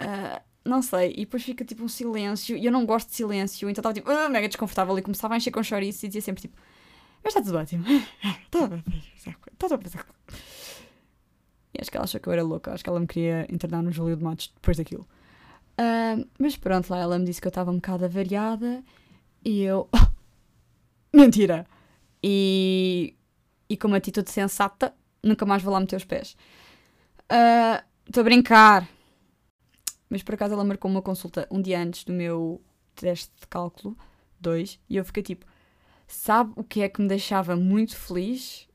Uh, 0.00 0.40
não 0.64 0.82
sei, 0.82 1.12
e 1.12 1.24
depois 1.24 1.42
fica 1.42 1.64
tipo 1.64 1.82
um 1.82 1.88
silêncio, 1.88 2.56
e 2.56 2.64
eu 2.64 2.72
não 2.72 2.84
gosto 2.84 3.08
de 3.08 3.16
silêncio, 3.16 3.68
então 3.68 3.80
estava 3.80 3.94
tipo 3.94 4.10
uh, 4.10 4.30
mega 4.30 4.46
desconfortável 4.46 4.98
e 4.98 5.02
começava 5.02 5.34
a 5.34 5.36
encher 5.36 5.50
com 5.50 5.62
chouriço 5.62 6.04
e 6.04 6.08
dizia 6.08 6.20
sempre 6.20 6.42
tipo: 6.42 6.56
Mas 7.24 7.34
está 7.34 7.42
tudo 7.42 7.58
ótimo, 7.58 7.84
está 7.86 8.66
tudo 9.68 9.74
a 9.74 10.04
E 11.74 11.80
acho 11.80 11.90
que 11.90 11.96
ela 11.96 12.04
achou 12.04 12.20
que 12.20 12.28
eu 12.28 12.32
era 12.32 12.42
louca, 12.42 12.72
acho 12.72 12.84
que 12.84 12.90
ela 12.90 13.00
me 13.00 13.06
queria 13.06 13.46
internar 13.50 13.82
no 13.82 13.90
Júlio 13.90 14.16
de 14.16 14.22
Matos 14.22 14.52
depois 14.54 14.76
daquilo. 14.76 15.06
Uh, 15.78 16.28
mas 16.38 16.56
pronto, 16.56 16.90
lá 16.90 16.98
ela 16.98 17.18
me 17.18 17.24
disse 17.24 17.40
que 17.40 17.46
eu 17.46 17.50
estava 17.50 17.70
um 17.70 17.76
bocado 17.76 18.04
avariada 18.04 18.84
e 19.44 19.62
eu. 19.62 19.88
Mentira! 21.12 21.66
E, 22.22 23.14
e 23.68 23.76
com 23.76 23.88
uma 23.88 23.96
atitude 23.96 24.30
sensata, 24.30 24.94
nunca 25.22 25.46
mais 25.46 25.62
vou 25.62 25.72
lá 25.72 25.80
meter 25.80 25.96
os 25.96 26.04
pés. 26.04 26.36
Uh, 27.32 27.82
Estou 28.10 28.22
a 28.22 28.24
brincar. 28.24 28.88
Mas 30.08 30.20
por 30.20 30.34
acaso 30.34 30.54
ela 30.54 30.64
marcou 30.64 30.90
uma 30.90 31.00
consulta 31.00 31.46
um 31.48 31.62
dia 31.62 31.78
antes 31.80 32.02
do 32.02 32.12
meu 32.12 32.60
teste 32.96 33.30
de 33.40 33.46
cálculo 33.46 33.96
2 34.40 34.80
e 34.90 34.96
eu 34.96 35.04
fiquei 35.04 35.22
tipo: 35.22 35.46
sabe 36.08 36.52
o 36.56 36.64
que 36.64 36.82
é 36.82 36.88
que 36.88 37.00
me 37.00 37.06
deixava 37.06 37.54
muito 37.54 37.96
feliz 37.96 38.68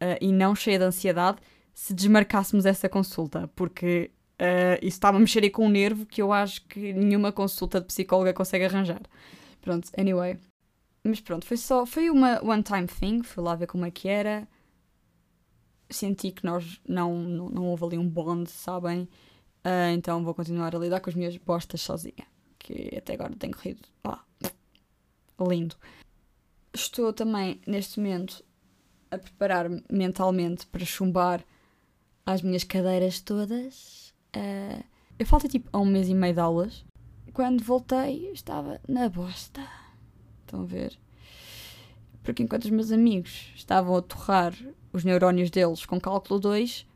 uh, 0.00 0.16
e 0.20 0.30
não 0.30 0.54
cheia 0.54 0.78
de 0.78 0.84
ansiedade 0.84 1.38
se 1.74 1.92
desmarcássemos 1.92 2.64
essa 2.64 2.88
consulta? 2.88 3.50
Porque 3.56 4.12
uh, 4.40 4.78
isso 4.80 4.98
estava 4.98 5.16
a 5.16 5.20
mexer 5.20 5.42
aí 5.42 5.50
com 5.50 5.66
um 5.66 5.68
nervo 5.68 6.06
que 6.06 6.22
eu 6.22 6.32
acho 6.32 6.64
que 6.68 6.92
nenhuma 6.92 7.32
consulta 7.32 7.80
de 7.80 7.88
psicóloga 7.88 8.32
consegue 8.32 8.66
arranjar. 8.66 9.02
Pronto, 9.60 9.90
anyway. 9.98 10.38
Mas 11.02 11.20
pronto, 11.20 11.44
foi 11.44 11.56
só. 11.56 11.84
Foi 11.84 12.08
uma 12.08 12.40
one-time 12.40 12.86
thing. 12.86 13.24
Fui 13.24 13.42
lá 13.42 13.56
ver 13.56 13.66
como 13.66 13.84
é 13.84 13.90
que 13.90 14.06
era 14.06 14.46
senti 15.88 16.30
que 16.30 16.44
nós 16.44 16.80
não, 16.88 17.18
não, 17.18 17.48
não 17.48 17.66
houve 17.66 17.84
ali 17.84 17.98
um 17.98 18.08
bond, 18.08 18.48
sabem? 18.50 19.08
Uh, 19.64 19.90
então 19.94 20.24
vou 20.24 20.34
continuar 20.34 20.74
a 20.74 20.78
lidar 20.78 21.00
com 21.00 21.10
as 21.10 21.16
minhas 21.16 21.36
bostas 21.36 21.80
sozinha. 21.80 22.26
Que 22.58 22.96
até 22.96 23.14
agora 23.14 23.34
tem 23.36 23.50
corrido 23.50 23.88
ah, 24.04 24.24
lindo. 25.40 25.76
Estou 26.72 27.12
também, 27.12 27.60
neste 27.66 27.98
momento, 27.98 28.44
a 29.10 29.18
preparar-me 29.18 29.82
mentalmente 29.90 30.66
para 30.66 30.84
chumbar 30.84 31.44
as 32.24 32.42
minhas 32.42 32.64
cadeiras 32.64 33.20
todas. 33.20 34.14
Uh, 34.36 34.84
eu 35.18 35.26
faltei 35.26 35.48
tipo 35.48 35.76
um 35.76 35.84
mês 35.84 36.08
e 36.08 36.14
meio 36.14 36.34
de 36.34 36.40
aulas. 36.40 36.84
Quando 37.32 37.62
voltei, 37.62 38.30
estava 38.32 38.80
na 38.88 39.08
bosta. 39.08 39.66
Estão 40.42 40.62
a 40.62 40.64
ver? 40.64 40.98
Porque 42.22 42.42
enquanto 42.42 42.64
os 42.64 42.70
meus 42.70 42.90
amigos 42.90 43.52
estavam 43.54 43.96
a 43.96 44.02
torrar 44.02 44.52
os 44.96 45.04
neurónios 45.04 45.50
deles 45.50 45.84
com 45.84 46.00
cálculo 46.00 46.40
2, 46.40 46.86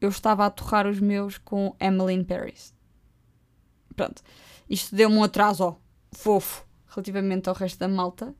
eu 0.00 0.08
estava 0.08 0.46
a 0.46 0.50
torrar 0.50 0.86
os 0.86 0.98
meus 0.98 1.36
com 1.36 1.76
Emily 1.78 2.14
in 2.14 2.24
Paris. 2.24 2.74
Pronto. 3.94 4.22
Isto 4.68 4.96
deu-me 4.96 5.16
um 5.16 5.22
atraso 5.22 5.62
ó, 5.62 5.74
fofo 6.10 6.64
relativamente 6.88 7.48
ao 7.48 7.54
resto 7.54 7.78
da 7.78 7.86
malta. 7.86 8.34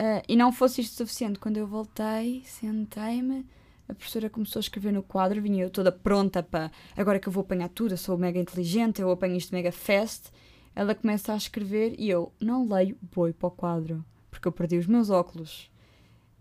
Uh, 0.00 0.22
e 0.28 0.36
não 0.36 0.52
fosse 0.52 0.82
isto 0.82 0.94
suficiente. 0.94 1.40
Quando 1.40 1.56
eu 1.56 1.66
voltei, 1.66 2.44
sentei-me, 2.44 3.44
a 3.88 3.94
professora 3.94 4.30
começou 4.30 4.60
a 4.60 4.62
escrever 4.62 4.92
no 4.92 5.02
quadro, 5.02 5.42
vinha 5.42 5.64
eu 5.64 5.70
toda 5.70 5.90
pronta 5.90 6.44
para 6.44 6.70
agora 6.96 7.18
que 7.18 7.28
eu 7.28 7.32
vou 7.32 7.40
apanhar 7.40 7.68
tudo, 7.70 7.94
eu 7.94 7.98
sou 7.98 8.16
mega 8.16 8.38
inteligente, 8.38 9.00
eu 9.00 9.10
apanho 9.10 9.36
isto 9.36 9.52
mega 9.52 9.72
fast. 9.72 10.30
Ela 10.76 10.94
começa 10.94 11.32
a 11.32 11.36
escrever 11.36 11.96
e 11.98 12.08
eu 12.08 12.32
não 12.38 12.68
leio 12.68 12.96
boi 13.14 13.32
para 13.32 13.48
o 13.48 13.50
quadro, 13.50 14.04
porque 14.30 14.46
eu 14.46 14.52
perdi 14.52 14.76
os 14.76 14.86
meus 14.86 15.10
óculos. 15.10 15.70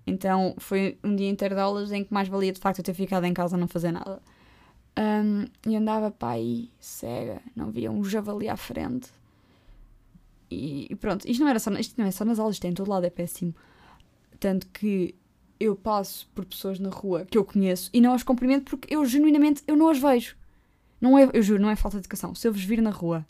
Então 0.05 0.55
foi 0.57 0.97
um 1.03 1.15
dia 1.15 1.29
inteiro 1.29 1.55
de 1.55 1.61
aulas 1.61 1.91
em 1.91 2.03
que 2.03 2.13
mais 2.13 2.27
valia 2.27 2.51
de 2.51 2.59
facto 2.59 2.79
eu 2.79 2.83
ter 2.83 2.93
ficado 2.93 3.25
em 3.25 3.33
casa 3.33 3.55
a 3.55 3.59
não 3.59 3.67
fazer 3.67 3.91
nada. 3.91 4.21
Um, 4.97 5.45
e 5.69 5.75
andava 5.75 6.09
para 6.09 6.33
aí, 6.33 6.69
cega, 6.79 7.41
não 7.55 7.71
via 7.71 7.91
um 7.91 8.03
javali 8.03 8.47
à 8.47 8.55
frente. 8.55 9.09
E, 10.49 10.87
e, 10.89 10.95
pronto, 10.95 11.27
isto 11.27 11.41
não, 11.41 11.49
era 11.49 11.59
só, 11.59 11.71
isto 11.73 11.99
não 11.99 12.07
é 12.07 12.11
só 12.11 12.23
nas 12.23 12.39
aulas, 12.39 12.55
isto 12.55 12.65
é 12.65 12.69
em 12.69 12.73
todo 12.73 12.89
lado, 12.89 13.05
é 13.05 13.09
péssimo. 13.09 13.53
Tanto 14.39 14.67
que 14.67 15.15
eu 15.59 15.75
passo 15.75 16.27
por 16.33 16.45
pessoas 16.45 16.79
na 16.79 16.89
rua 16.89 17.25
que 17.25 17.37
eu 17.37 17.43
conheço 17.43 17.89
e 17.93 18.01
não 18.01 18.13
as 18.13 18.23
cumprimento 18.23 18.69
porque 18.69 18.93
eu 18.93 19.05
genuinamente 19.05 19.63
eu 19.67 19.75
não 19.75 19.89
as 19.89 19.99
vejo. 19.99 20.37
Não 20.99 21.17
é, 21.17 21.29
eu 21.33 21.41
juro, 21.41 21.61
não 21.61 21.69
é 21.69 21.75
falta 21.75 21.97
de 21.97 22.01
educação. 22.01 22.33
Se 22.33 22.47
eu 22.47 22.53
vos 22.53 22.63
vir 22.63 22.81
na 22.81 22.89
rua 22.89 23.25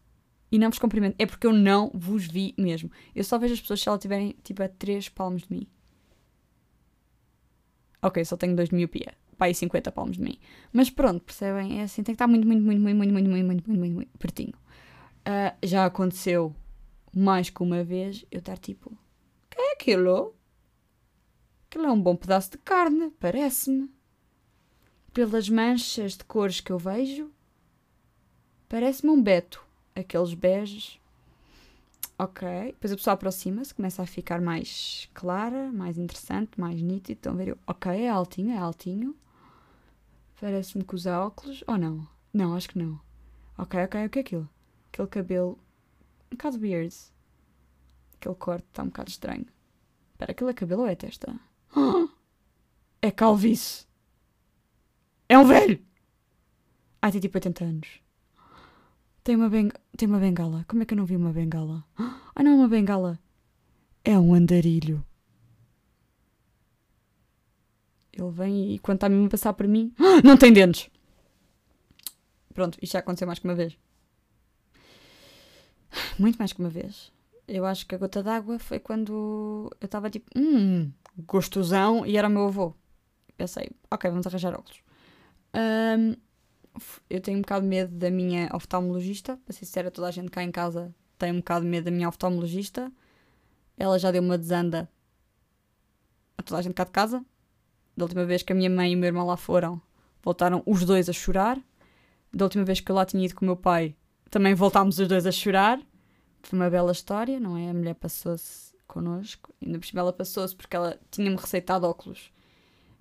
e 0.51 0.59
não 0.59 0.69
vos 0.69 0.79
cumprimento, 0.79 1.15
é 1.17 1.25
porque 1.25 1.47
eu 1.47 1.53
não 1.53 1.89
vos 1.93 2.27
vi 2.27 2.53
mesmo. 2.57 2.91
Eu 3.15 3.23
só 3.23 3.37
vejo 3.37 3.53
as 3.53 3.61
pessoas 3.61 3.81
se 3.81 3.87
elas 3.87 4.01
tiverem 4.01 4.35
tipo 4.43 4.61
a 4.61 4.67
3 4.67 5.09
palmos 5.09 5.43
de 5.43 5.53
mim. 5.53 5.67
Ok, 8.01 8.23
só 8.25 8.37
tenho 8.37 8.55
2 8.55 8.69
de 8.69 8.75
miopia. 8.75 9.13
Pai, 9.37 9.53
50 9.53 9.91
palmos 9.91 10.17
de 10.17 10.23
mim. 10.23 10.37
Mas 10.71 10.89
pronto, 10.89 11.21
percebem? 11.21 11.79
É 11.79 11.83
assim, 11.83 12.03
tem 12.03 12.13
que 12.13 12.15
estar 12.15 12.27
muito, 12.27 12.47
muito, 12.47 12.61
muito, 12.61 12.81
muito, 12.81 12.97
muito, 12.97 13.13
muito, 13.13 13.29
muito, 13.29 13.45
muito, 13.45 13.67
muito, 13.67 13.79
muito, 13.79 13.95
muito 13.95 14.17
pertinho. 14.17 14.53
Uh, 15.27 15.55
já 15.63 15.85
aconteceu 15.85 16.55
mais 17.13 17.49
que 17.49 17.63
uma 17.63 17.83
vez 17.83 18.25
eu 18.31 18.39
estar 18.39 18.57
tipo: 18.57 18.91
que 19.49 19.59
é 19.59 19.73
aquilo? 19.73 20.35
Aquilo 21.67 21.85
é 21.85 21.91
um 21.91 22.01
bom 22.01 22.15
pedaço 22.15 22.51
de 22.51 22.57
carne, 22.59 23.11
parece-me. 23.19 23.89
Pelas 25.13 25.49
manchas 25.49 26.17
de 26.17 26.23
cores 26.25 26.59
que 26.59 26.71
eu 26.71 26.77
vejo, 26.77 27.31
parece-me 28.69 29.11
um 29.11 29.21
beto. 29.21 29.65
Aqueles 29.95 30.33
beges. 30.33 30.99
Ok. 32.17 32.47
Depois 32.67 32.93
a 32.93 32.95
pessoa 32.95 33.13
aproxima-se, 33.13 33.73
começa 33.73 34.01
a 34.01 34.05
ficar 34.05 34.39
mais 34.41 35.09
clara, 35.13 35.71
mais 35.71 35.97
interessante, 35.97 36.59
mais 36.59 36.81
nítido. 36.81 37.17
Estão 37.17 37.33
a 37.33 37.35
ver? 37.35 37.49
Eu, 37.49 37.57
ok, 37.67 37.91
é 37.91 38.09
altinho, 38.09 38.51
é 38.51 38.57
altinho. 38.57 39.15
Parece-me 40.39 40.83
que 40.83 40.95
usa 40.95 41.19
óculos. 41.19 41.63
Ou 41.67 41.77
não? 41.77 42.07
Não, 42.33 42.55
acho 42.55 42.69
que 42.69 42.79
não. 42.79 42.99
Ok, 43.57 43.81
ok, 43.83 44.05
o 44.05 44.09
que 44.09 44.19
é 44.19 44.21
aquilo? 44.21 44.49
Aquele 44.91 45.07
cabelo 45.07 45.59
um 46.31 46.35
bocado 46.35 46.59
weird. 46.59 46.95
Aquele 48.15 48.35
corte 48.35 48.65
está 48.67 48.83
um 48.83 48.87
bocado 48.87 49.09
estranho. 49.09 49.45
Espera, 50.13 50.31
aquilo 50.31 50.49
é 50.49 50.53
cabelo 50.53 50.81
ou 50.81 50.87
é 50.87 50.95
testa? 50.95 51.37
É 53.01 53.11
calvície. 53.11 53.85
É 55.29 55.37
um 55.37 55.45
velho! 55.45 55.79
Ai, 56.99 57.11
tem 57.11 57.21
tipo 57.21 57.37
80 57.37 57.63
anos. 57.63 57.99
Tem 59.25 59.35
uma, 59.35 59.49
beng 59.49 59.71
tem 59.97 60.07
uma 60.07 60.19
bengala. 60.19 60.63
Como 60.67 60.83
é 60.83 60.85
que 60.85 60.93
eu 60.93 60.97
não 60.97 61.05
vi 61.05 61.15
uma 61.15 61.33
bengala? 61.33 61.83
Ah, 61.97 62.43
não 62.43 62.51
é 62.51 62.53
uma 62.53 62.67
bengala. 62.67 63.19
É 64.03 64.19
um 64.19 64.35
andarilho. 64.35 65.03
Ele 68.13 68.29
vem 68.29 68.75
e 68.75 68.77
quando 68.77 68.97
está 68.97 69.09
mesmo 69.09 69.25
a 69.25 69.29
passar 69.29 69.53
por 69.53 69.67
mim, 69.67 69.91
não 70.23 70.37
tem 70.37 70.53
dentes. 70.53 70.91
Pronto, 72.53 72.77
isto 72.79 72.93
já 72.93 72.99
aconteceu 72.99 73.25
mais 73.25 73.39
que 73.39 73.47
uma 73.47 73.55
vez. 73.55 73.75
Muito 76.19 76.37
mais 76.37 76.53
que 76.53 76.59
uma 76.59 76.69
vez. 76.69 77.11
Eu 77.47 77.65
acho 77.65 77.87
que 77.87 77.95
a 77.95 77.97
gota 77.97 78.21
d'água 78.21 78.59
foi 78.59 78.77
quando 78.79 79.71
eu 79.81 79.85
estava 79.85 80.07
tipo, 80.07 80.29
hum, 80.37 80.91
gostosão, 81.25 82.05
e 82.05 82.15
era 82.15 82.27
o 82.27 82.31
meu 82.31 82.45
avô. 82.45 82.75
Pensei, 83.35 83.71
ok, 83.89 84.07
vamos 84.07 84.27
arranjar 84.27 84.53
óculos. 84.53 84.79
Um, 85.55 86.15
eu 87.09 87.21
tenho 87.21 87.37
um 87.37 87.41
bocado 87.41 87.63
de 87.63 87.69
medo 87.69 87.95
da 87.95 88.09
minha 88.09 88.49
oftalmologista. 88.53 89.37
Para 89.45 89.53
ser 89.53 89.65
sincera, 89.65 89.91
toda 89.91 90.07
a 90.07 90.11
gente 90.11 90.29
cá 90.29 90.43
em 90.43 90.51
casa 90.51 90.93
tem 91.17 91.31
um 91.31 91.37
bocado 91.37 91.65
de 91.65 91.71
medo 91.71 91.85
da 91.85 91.91
minha 91.91 92.07
oftalmologista. 92.09 92.91
Ela 93.77 93.99
já 93.99 94.11
deu 94.11 94.21
uma 94.21 94.37
desanda 94.37 94.89
a 96.37 96.43
toda 96.43 96.59
a 96.59 96.61
gente 96.61 96.73
cá 96.73 96.83
de 96.83 96.91
casa. 96.91 97.25
Da 97.95 98.03
última 98.03 98.25
vez 98.25 98.43
que 98.43 98.51
a 98.51 98.55
minha 98.55 98.69
mãe 98.69 98.91
e 98.91 98.95
o 98.95 98.97
meu 98.97 99.07
irmão 99.07 99.25
lá 99.25 99.37
foram, 99.37 99.81
voltaram 100.21 100.61
os 100.65 100.83
dois 100.83 101.09
a 101.09 101.13
chorar. 101.13 101.59
Da 102.33 102.45
última 102.45 102.65
vez 102.65 102.81
que 102.81 102.91
eu 102.91 102.95
lá 102.95 103.05
tinha 103.05 103.23
ido 103.23 103.35
com 103.35 103.45
o 103.45 103.47
meu 103.47 103.55
pai, 103.55 103.95
também 104.29 104.53
voltámos 104.53 104.99
os 104.99 105.07
dois 105.07 105.25
a 105.25 105.31
chorar. 105.31 105.79
Foi 106.43 106.59
uma 106.59 106.69
bela 106.69 106.91
história, 106.91 107.39
não 107.39 107.57
é? 107.57 107.69
A 107.69 107.73
mulher 107.73 107.95
passou-se 107.95 108.75
connosco. 108.85 109.53
Ainda 109.61 109.79
por 109.79 109.85
cima 109.85 110.01
ela 110.01 110.11
passou-se 110.11 110.55
porque 110.55 110.75
ela 110.75 110.99
tinha-me 111.09 111.37
receitado 111.37 111.87
óculos. 111.87 112.31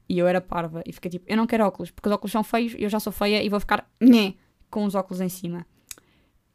E 0.08 0.18
eu 0.18 0.26
era 0.26 0.40
parva. 0.40 0.82
E 0.86 0.92
fiquei 0.92 1.10
tipo, 1.10 1.24
eu 1.28 1.36
não 1.36 1.46
quero 1.46 1.64
óculos, 1.64 1.90
porque 1.90 2.08
os 2.08 2.14
óculos 2.14 2.32
são 2.32 2.44
feios, 2.44 2.74
eu 2.78 2.88
já 2.88 3.00
sou 3.00 3.12
feia 3.12 3.42
e 3.42 3.48
vou 3.48 3.60
ficar 3.60 3.88
nhé, 4.00 4.34
com 4.70 4.84
os 4.84 4.94
óculos 4.94 5.20
em 5.20 5.28
cima. 5.28 5.66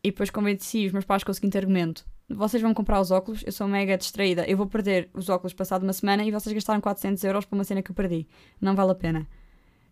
E 0.04 0.12
depois 0.12 0.30
convenci 0.30 0.86
os 0.86 0.92
meus 0.92 1.06
pais 1.06 1.24
com 1.24 1.32
o 1.32 1.34
seguinte 1.34 1.58
argumento. 1.58 2.06
Vocês 2.30 2.62
vão 2.62 2.74
comprar 2.74 3.02
os 3.02 3.10
óculos, 3.10 3.44
eu 3.44 3.52
sou 3.52 3.68
mega 3.68 3.98
distraída. 3.98 4.46
Eu 4.48 4.56
vou 4.56 4.68
perder 4.68 5.10
os 5.14 5.30
óculos 5.30 5.54
passado 5.54 5.84
uma 5.84 5.94
semana 5.94 6.24
e 6.24 6.32
vocês 6.32 6.54
gastaram 6.54 6.80
400 6.80 7.24
euros 7.24 7.46
para 7.46 7.56
uma 7.56 7.64
cena 7.64 7.82
que 7.82 7.90
eu 7.90 7.96
perdi. 7.96 8.28
Não 8.62 8.76
vale 8.76 8.92
a 8.92 8.96
pena. 8.96 9.28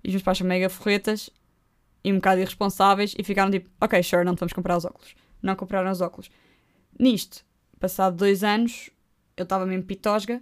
E 0.04 0.10
os 0.10 0.14
meus 0.14 0.24
pais 0.24 0.38
são 0.38 0.46
mega 0.46 0.70
forretas 0.70 1.32
e 2.04 2.12
um 2.12 2.18
bocado 2.18 2.40
irresponsáveis 2.40 3.16
e 3.18 3.24
ficaram 3.24 3.50
tipo, 3.50 3.70
ok, 3.82 4.02
sure, 4.04 4.24
não 4.24 4.36
vamos 4.36 4.54
comprar 4.54 4.78
os 4.78 4.86
óculos. 4.86 5.16
Não 5.42 5.56
compraram 5.56 5.92
os 5.92 6.00
óculos. 6.00 6.30
Nisto, 7.00 7.44
passado 7.80 8.16
dois 8.16 8.44
anos, 8.44 8.92
eu 9.36 9.44
estava 9.44 9.66
mesmo 9.66 9.84
pitosga 9.84 10.42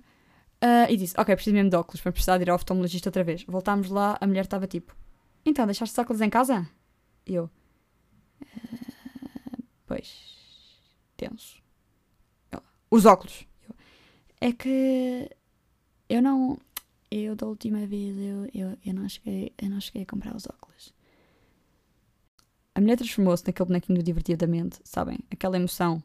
uh, 0.66 0.92
e 0.92 0.98
disse: 0.98 1.14
Ok, 1.18 1.36
preciso 1.36 1.54
mesmo 1.54 1.70
de 1.70 1.76
óculos, 1.76 2.02
para 2.02 2.12
precisar 2.12 2.38
de 2.38 2.44
ir 2.44 2.50
ao 2.50 2.56
oftalmologista 2.56 3.10
outra 3.10 3.24
vez. 3.24 3.44
Voltámos 3.44 3.90
lá, 3.90 4.18
a 4.20 4.28
mulher 4.28 4.46
estava 4.46 4.66
tipo: 4.68 4.96
Então, 5.46 5.66
deixaste 5.66 5.94
os 5.94 6.00
óculos 6.00 6.22
em 6.22 6.30
casa? 6.30 6.68
E 7.26 7.36
eu: 7.36 7.50
uh, 8.42 9.64
Pois, 9.86 10.82
tenso. 11.16 11.62
Ela, 12.52 12.64
os 12.90 13.06
óculos. 13.06 13.46
Eu, 13.70 13.76
é 14.42 14.52
que 14.52 15.30
eu 16.10 16.22
não. 16.22 16.58
Eu, 17.12 17.36
da 17.36 17.46
última 17.46 17.86
vez, 17.86 18.18
eu, 18.18 18.50
eu, 18.54 18.78
eu, 18.84 18.94
não 18.94 19.08
cheguei, 19.08 19.54
eu 19.62 19.70
não 19.70 19.80
cheguei 19.80 20.02
a 20.02 20.06
comprar 20.06 20.36
os 20.36 20.46
óculos. 20.48 20.94
A 22.74 22.82
mulher 22.82 22.98
transformou-se 22.98 23.46
naquele 23.46 23.68
bonequinho 23.68 24.04
divertidamente, 24.04 24.80
sabem? 24.84 25.20
Aquela 25.32 25.56
emoção 25.56 26.04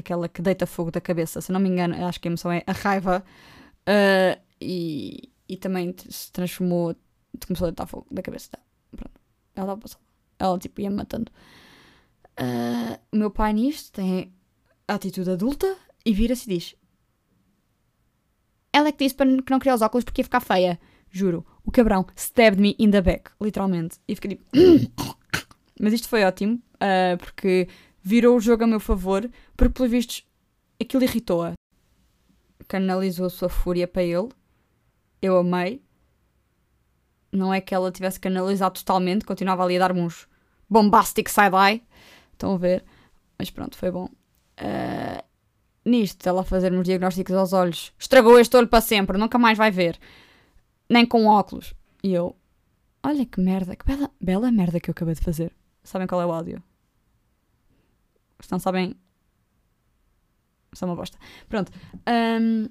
aquela 0.00 0.28
que 0.28 0.42
deita 0.42 0.66
fogo 0.66 0.90
da 0.90 1.00
cabeça, 1.00 1.40
se 1.40 1.52
não 1.52 1.60
me 1.60 1.68
engano, 1.68 1.94
acho 2.06 2.20
que 2.20 2.28
a 2.28 2.30
emoção 2.30 2.52
é 2.52 2.62
a 2.66 2.72
raiva, 2.72 3.24
uh, 3.88 4.40
e, 4.60 5.30
e 5.48 5.56
também 5.56 5.94
se 6.08 6.32
transformou, 6.32 6.94
começou 7.46 7.66
a 7.66 7.70
deitar 7.70 7.86
fogo 7.86 8.06
da 8.10 8.22
cabeça. 8.22 8.50
Pronto. 8.94 9.20
Ela 9.54 9.76
passou. 9.76 10.00
Ela 10.38 10.58
tipo 10.58 10.80
ia 10.80 10.90
matando. 10.90 11.30
Uh, 12.38 12.98
o 13.12 13.16
meu 13.16 13.30
pai 13.30 13.52
nisto 13.52 13.92
tem 13.92 14.32
a 14.86 14.94
atitude 14.94 15.30
adulta 15.30 15.76
e 16.04 16.12
vira-se 16.12 16.48
e 16.50 16.58
diz: 16.58 16.74
Ela 18.72 18.88
é 18.88 18.92
que 18.92 19.04
disse 19.04 19.14
para 19.14 19.26
que 19.26 19.50
não 19.50 19.58
queria 19.58 19.74
os 19.74 19.82
óculos 19.82 20.04
porque 20.04 20.20
ia 20.20 20.24
ficar 20.24 20.40
feia. 20.40 20.78
Juro. 21.10 21.44
O 21.64 21.70
cabrão 21.70 22.06
stabbed 22.14 22.60
me 22.60 22.76
in 22.78 22.90
the 22.90 23.00
back, 23.00 23.30
literalmente. 23.40 23.98
E 24.06 24.14
fiquei 24.14 24.36
tipo. 24.36 24.44
Mas 25.80 25.92
isto 25.92 26.08
foi 26.08 26.24
ótimo, 26.24 26.54
uh, 26.54 27.16
porque 27.18 27.68
virou 28.02 28.36
o 28.36 28.40
jogo 28.40 28.64
a 28.64 28.66
meu 28.66 28.80
favor, 28.80 29.30
porque, 29.58 29.74
pelos 29.74 29.90
vistos, 29.90 30.24
aquilo 30.80 31.02
irritou-a. 31.02 31.54
Canalizou 32.68 33.26
a 33.26 33.30
sua 33.30 33.48
fúria 33.48 33.88
para 33.88 34.04
ele. 34.04 34.28
Eu 35.20 35.36
amei. 35.36 35.82
Não 37.32 37.52
é 37.52 37.60
que 37.60 37.74
ela 37.74 37.90
tivesse 37.90 38.20
canalizado 38.20 38.78
totalmente, 38.78 39.26
continuava 39.26 39.64
ali 39.64 39.76
a 39.76 39.80
dar-me 39.80 40.00
uns 40.00 40.28
bombastic 40.70 41.28
side-eye. 41.28 41.82
Estão 42.32 42.54
a 42.54 42.56
ver? 42.56 42.84
Mas 43.36 43.50
pronto, 43.50 43.76
foi 43.76 43.90
bom. 43.90 44.04
Uh, 44.04 45.24
nisto, 45.84 46.24
ela 46.28 46.42
a 46.42 46.44
fazer-me 46.44 46.78
os 46.78 46.84
diagnósticos 46.84 47.34
aos 47.34 47.52
olhos. 47.52 47.92
Estragou 47.98 48.38
este 48.38 48.56
olho 48.56 48.68
para 48.68 48.80
sempre, 48.80 49.18
nunca 49.18 49.38
mais 49.38 49.58
vai 49.58 49.72
ver. 49.72 49.98
Nem 50.88 51.04
com 51.04 51.26
óculos. 51.26 51.74
E 52.02 52.14
eu, 52.14 52.36
olha 53.02 53.26
que 53.26 53.40
merda, 53.40 53.74
que 53.74 53.84
bela, 53.84 54.08
bela 54.20 54.52
merda 54.52 54.78
que 54.78 54.88
eu 54.88 54.92
acabei 54.92 55.14
de 55.14 55.20
fazer. 55.20 55.52
Sabem 55.82 56.06
qual 56.06 56.22
é 56.22 56.26
o 56.26 56.32
áudio? 56.32 56.62
Se 58.38 58.52
não 58.52 58.60
sabem, 58.60 58.96
Só 60.72 60.86
uma 60.86 60.96
bosta. 60.96 61.18
Pronto. 61.48 61.72
Um, 62.06 62.68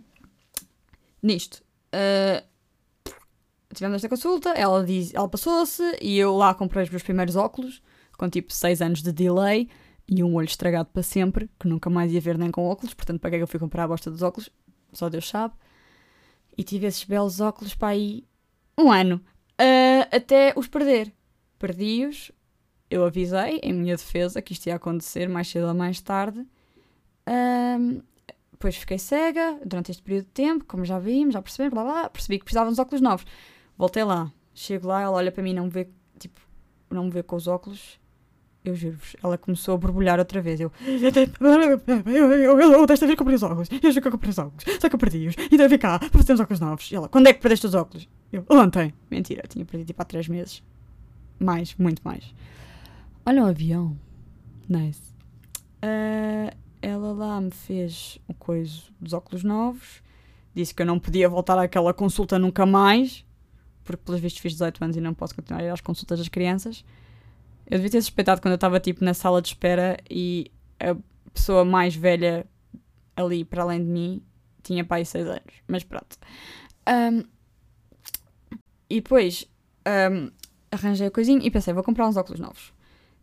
nisto. 1.21 1.63
Uh, 1.93 2.45
tivemos 3.73 3.95
esta 3.95 4.09
consulta, 4.09 4.49
ela, 4.51 4.83
diz, 4.83 5.13
ela 5.13 5.27
passou-se 5.27 5.83
e 6.01 6.17
eu 6.17 6.35
lá 6.35 6.53
comprei 6.53 6.83
os 6.83 6.89
meus 6.89 7.03
primeiros 7.03 7.35
óculos, 7.35 7.81
com 8.17 8.29
tipo 8.29 8.51
6 8.51 8.81
anos 8.81 9.01
de 9.01 9.11
delay 9.11 9.69
e 10.07 10.23
um 10.23 10.35
olho 10.35 10.45
estragado 10.45 10.89
para 10.91 11.03
sempre, 11.03 11.49
que 11.59 11.67
nunca 11.67 11.89
mais 11.89 12.11
ia 12.11 12.21
ver 12.21 12.37
nem 12.37 12.49
com 12.49 12.65
óculos, 12.65 12.93
portanto, 12.93 13.19
para 13.19 13.31
que 13.31 13.35
é 13.35 13.39
que 13.39 13.43
eu 13.43 13.47
fui 13.47 13.59
comprar 13.59 13.83
a 13.83 13.87
bosta 13.87 14.09
dos 14.09 14.21
óculos? 14.21 14.49
Só 14.93 15.09
Deus 15.09 15.27
sabe. 15.27 15.53
E 16.57 16.63
tive 16.63 16.87
esses 16.87 17.03
belos 17.03 17.39
óculos 17.39 17.75
para 17.75 17.89
aí 17.89 18.25
um 18.77 18.91
ano, 18.91 19.17
uh, 19.59 20.15
até 20.15 20.53
os 20.55 20.67
perder. 20.67 21.13
Perdi-os, 21.59 22.31
eu 22.89 23.03
avisei, 23.03 23.59
em 23.61 23.73
minha 23.73 23.95
defesa, 23.95 24.41
que 24.41 24.53
isto 24.53 24.67
ia 24.67 24.75
acontecer 24.75 25.27
mais 25.27 25.47
cedo 25.47 25.67
ou 25.67 25.73
mais 25.73 25.99
tarde. 26.01 26.45
Um, 27.27 28.01
depois 28.51 28.75
fiquei 28.75 28.97
cega 28.97 29.59
durante 29.63 29.91
este 29.91 30.01
período 30.01 30.25
de 30.25 30.31
tempo, 30.31 30.65
como 30.65 30.83
já 30.83 30.97
vimos, 30.97 31.33
já 31.33 31.41
percebemos, 31.41 31.73
blá 31.73 31.83
blá, 31.83 32.09
percebi 32.09 32.39
que 32.39 32.45
precisava 32.45 32.71
de 32.71 32.81
óculos 32.81 33.01
novos. 33.01 33.25
Voltei 33.77 34.03
lá, 34.03 34.31
chego 34.53 34.87
lá, 34.87 35.01
ela 35.01 35.15
olha 35.15 35.31
para 35.31 35.43
mim, 35.43 35.53
não 35.53 35.65
me 35.65 35.69
vê, 35.69 35.87
tipo, 36.17 36.41
não 36.89 37.05
me 37.05 37.11
vê 37.11 37.21
com 37.21 37.35
os 37.35 37.47
óculos. 37.47 37.99
Eu 38.65 38.75
juro-vos, 38.75 39.15
ela 39.23 39.37
começou 39.37 39.75
a 39.75 39.77
borbulhar 39.77 40.19
outra 40.19 40.41
vez. 40.41 40.59
Eu, 40.59 40.71
eu, 40.85 42.59
eu, 42.59 42.59
eu, 42.59 42.85
desta 42.85 43.05
vez 43.05 43.17
comprei 43.17 43.35
os 43.35 43.43
óculos. 43.43 43.69
Eu 43.71 43.91
juro 43.91 44.01
que 44.01 44.07
eu 44.07 44.11
comprei 44.11 44.29
os 44.29 44.37
óculos. 44.37 44.65
Só 44.81 44.89
que 44.89 44.95
eu 44.95 44.99
perdi-os. 44.99 45.35
E 45.49 45.55
deve 45.55 45.77
cá 45.77 45.97
para 45.97 46.09
fazer 46.09 46.33
os 46.33 46.39
óculos 46.41 46.59
novos. 46.59 46.91
E 46.91 46.95
ela, 46.95 47.07
quando 47.07 47.27
é 47.27 47.33
que 47.33 47.39
perdeste 47.39 47.65
os 47.65 47.73
óculos? 47.73 48.09
Eu, 48.29 48.45
ontem. 48.49 48.93
Mentira, 49.09 49.43
tinha 49.47 49.63
perdido 49.63 49.87
tipo 49.87 50.01
há 50.01 50.05
três 50.05 50.27
meses. 50.27 50.61
Mais, 51.39 51.75
muito 51.75 52.01
mais. 52.03 52.33
Olha 53.25 53.43
o 53.43 53.45
um 53.45 53.47
avião. 53.47 53.97
Nice. 54.67 55.15
Uh, 55.81 56.53
ela 56.87 57.13
lá 57.13 57.41
me 57.41 57.51
fez 57.51 58.19
o 58.27 58.33
coisa 58.33 58.81
dos 58.99 59.13
óculos 59.13 59.43
novos. 59.43 60.01
Disse 60.53 60.73
que 60.73 60.81
eu 60.81 60.85
não 60.85 60.99
podia 60.99 61.27
voltar 61.27 61.57
àquela 61.59 61.93
consulta 61.93 62.39
nunca 62.39 62.65
mais 62.65 63.25
porque 63.87 64.03
pelos 64.03 64.19
vistos 64.19 64.41
fiz 64.41 64.51
18 64.51 64.83
anos 64.83 64.97
e 64.97 65.01
não 65.01 65.13
posso 65.13 65.33
continuar 65.33 65.61
a 65.61 65.63
ir 65.63 65.69
às 65.69 65.79
consultas 65.79 66.19
das 66.19 66.27
crianças. 66.27 66.83
Eu 67.65 67.77
devia 67.77 67.89
ter 67.89 68.01
suspeitado 68.01 68.41
quando 68.41 68.51
eu 68.51 68.55
estava 68.55 68.79
tipo 68.79 69.03
na 69.03 69.13
sala 69.13 69.41
de 69.41 69.47
espera 69.47 69.97
e 70.09 70.51
a 70.79 70.95
pessoa 71.33 71.63
mais 71.63 71.95
velha 71.95 72.45
ali 73.15 73.45
para 73.45 73.63
além 73.63 73.83
de 73.83 73.89
mim 73.89 74.21
tinha 74.61 74.83
pai 74.83 75.05
6 75.05 75.27
anos, 75.27 75.53
mas 75.67 75.83
pronto. 75.83 76.17
Um, 76.87 77.23
e 78.89 78.95
depois 79.01 79.45
um, 80.11 80.29
arranjei 80.69 81.07
a 81.07 81.11
coisinha 81.11 81.39
e 81.41 81.49
pensei, 81.49 81.73
vou 81.73 81.83
comprar 81.83 82.07
uns 82.07 82.17
óculos 82.17 82.39
novos. 82.39 82.73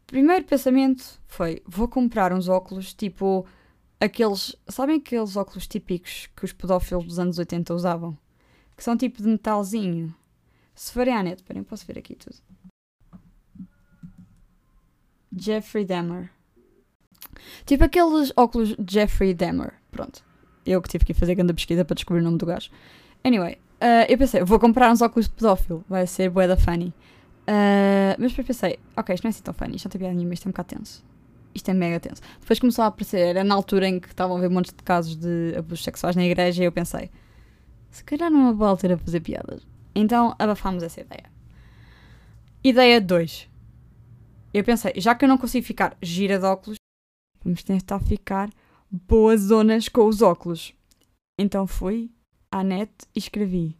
Primeiro 0.06 0.44
pensamento 0.44 1.20
foi, 1.26 1.62
vou 1.66 1.88
comprar 1.88 2.32
uns 2.32 2.48
óculos 2.48 2.92
tipo 2.92 3.46
aqueles, 3.98 4.54
sabem 4.68 4.96
aqueles 4.96 5.36
óculos 5.36 5.66
típicos 5.66 6.28
que 6.36 6.44
os 6.44 6.52
pedófilos 6.52 7.04
dos 7.04 7.18
anos 7.18 7.38
80 7.38 7.74
usavam? 7.74 8.16
Que 8.76 8.84
são 8.84 8.96
tipo 8.96 9.22
de 9.22 9.28
metalzinho. 9.28 10.14
Se 10.74 10.92
forem 10.92 11.14
à 11.14 11.22
net, 11.22 11.36
esperem, 11.36 11.62
posso 11.62 11.86
ver 11.86 11.98
aqui 11.98 12.14
tudo. 12.14 12.36
Jeffrey 15.36 15.84
Dahmer. 15.84 16.30
Tipo 17.64 17.84
aqueles 17.84 18.32
óculos 18.36 18.74
Jeffrey 18.88 19.34
Dahmer. 19.34 19.74
Pronto. 19.90 20.24
Eu 20.66 20.80
que 20.80 20.88
tive 20.88 21.04
que 21.04 21.14
fazer 21.14 21.34
grande 21.34 21.52
pesquisa 21.52 21.84
para 21.84 21.94
descobrir 21.94 22.20
o 22.20 22.24
nome 22.24 22.38
do 22.38 22.46
gajo. 22.46 22.70
Anyway, 23.22 23.54
uh, 23.80 24.06
eu 24.08 24.18
pensei, 24.18 24.42
vou 24.42 24.58
comprar 24.58 24.90
uns 24.90 25.02
óculos 25.02 25.26
de 25.26 25.34
pedófilo. 25.34 25.84
Vai 25.88 26.06
ser 26.06 26.30
bué 26.30 26.46
da 26.46 26.56
funny. 26.56 26.92
Uh, 27.44 28.16
mas 28.18 28.32
depois 28.32 28.46
pensei, 28.46 28.78
ok, 28.96 29.14
isto 29.14 29.24
não 29.24 29.28
é 29.28 29.30
assim 29.30 29.42
tão 29.42 29.54
funny, 29.54 29.76
isto 29.76 29.86
não 29.86 29.90
tem 29.90 29.98
piada 29.98 30.14
nenhuma, 30.14 30.34
isto 30.34 30.46
é 30.46 30.48
um 30.48 30.52
bocado 30.52 30.68
tenso. 30.76 31.04
Isto 31.54 31.70
é 31.70 31.74
mega 31.74 32.00
tenso. 32.00 32.22
Depois 32.40 32.58
começou 32.58 32.84
a 32.84 32.88
aparecer, 32.88 33.20
era 33.20 33.44
na 33.44 33.54
altura 33.54 33.88
em 33.88 34.00
que 34.00 34.08
estavam 34.08 34.36
a 34.36 34.40
ver 34.40 34.50
montes 34.50 34.72
de 34.72 34.82
casos 34.82 35.14
de 35.14 35.54
abusos 35.56 35.84
sexuais 35.84 36.16
na 36.16 36.24
igreja 36.24 36.62
e 36.62 36.66
eu 36.66 36.72
pensei, 36.72 37.10
se 37.90 38.02
calhar 38.02 38.30
não 38.30 38.40
é 38.40 38.42
uma 38.44 38.54
boa 38.54 38.70
altura 38.70 38.98
fazer 38.98 39.20
piadas. 39.20 39.66
Então 39.94 40.34
abafámos 40.38 40.82
essa 40.82 41.00
ideia. 41.00 41.30
Ideia 42.62 43.00
2. 43.00 43.48
Eu 44.52 44.64
pensei, 44.64 44.94
já 44.96 45.14
que 45.14 45.24
eu 45.24 45.28
não 45.28 45.38
consigo 45.38 45.66
ficar 45.66 45.96
gira 46.02 46.38
de 46.38 46.44
óculos, 46.44 46.76
vamos 47.44 47.62
tentar 47.62 48.00
ficar 48.00 48.50
boas 48.90 49.42
zonas 49.42 49.88
com 49.88 50.06
os 50.06 50.22
óculos. 50.22 50.72
Então 51.38 51.66
fui 51.66 52.10
à 52.50 52.64
net 52.64 52.92
e 53.14 53.18
escrevi 53.18 53.76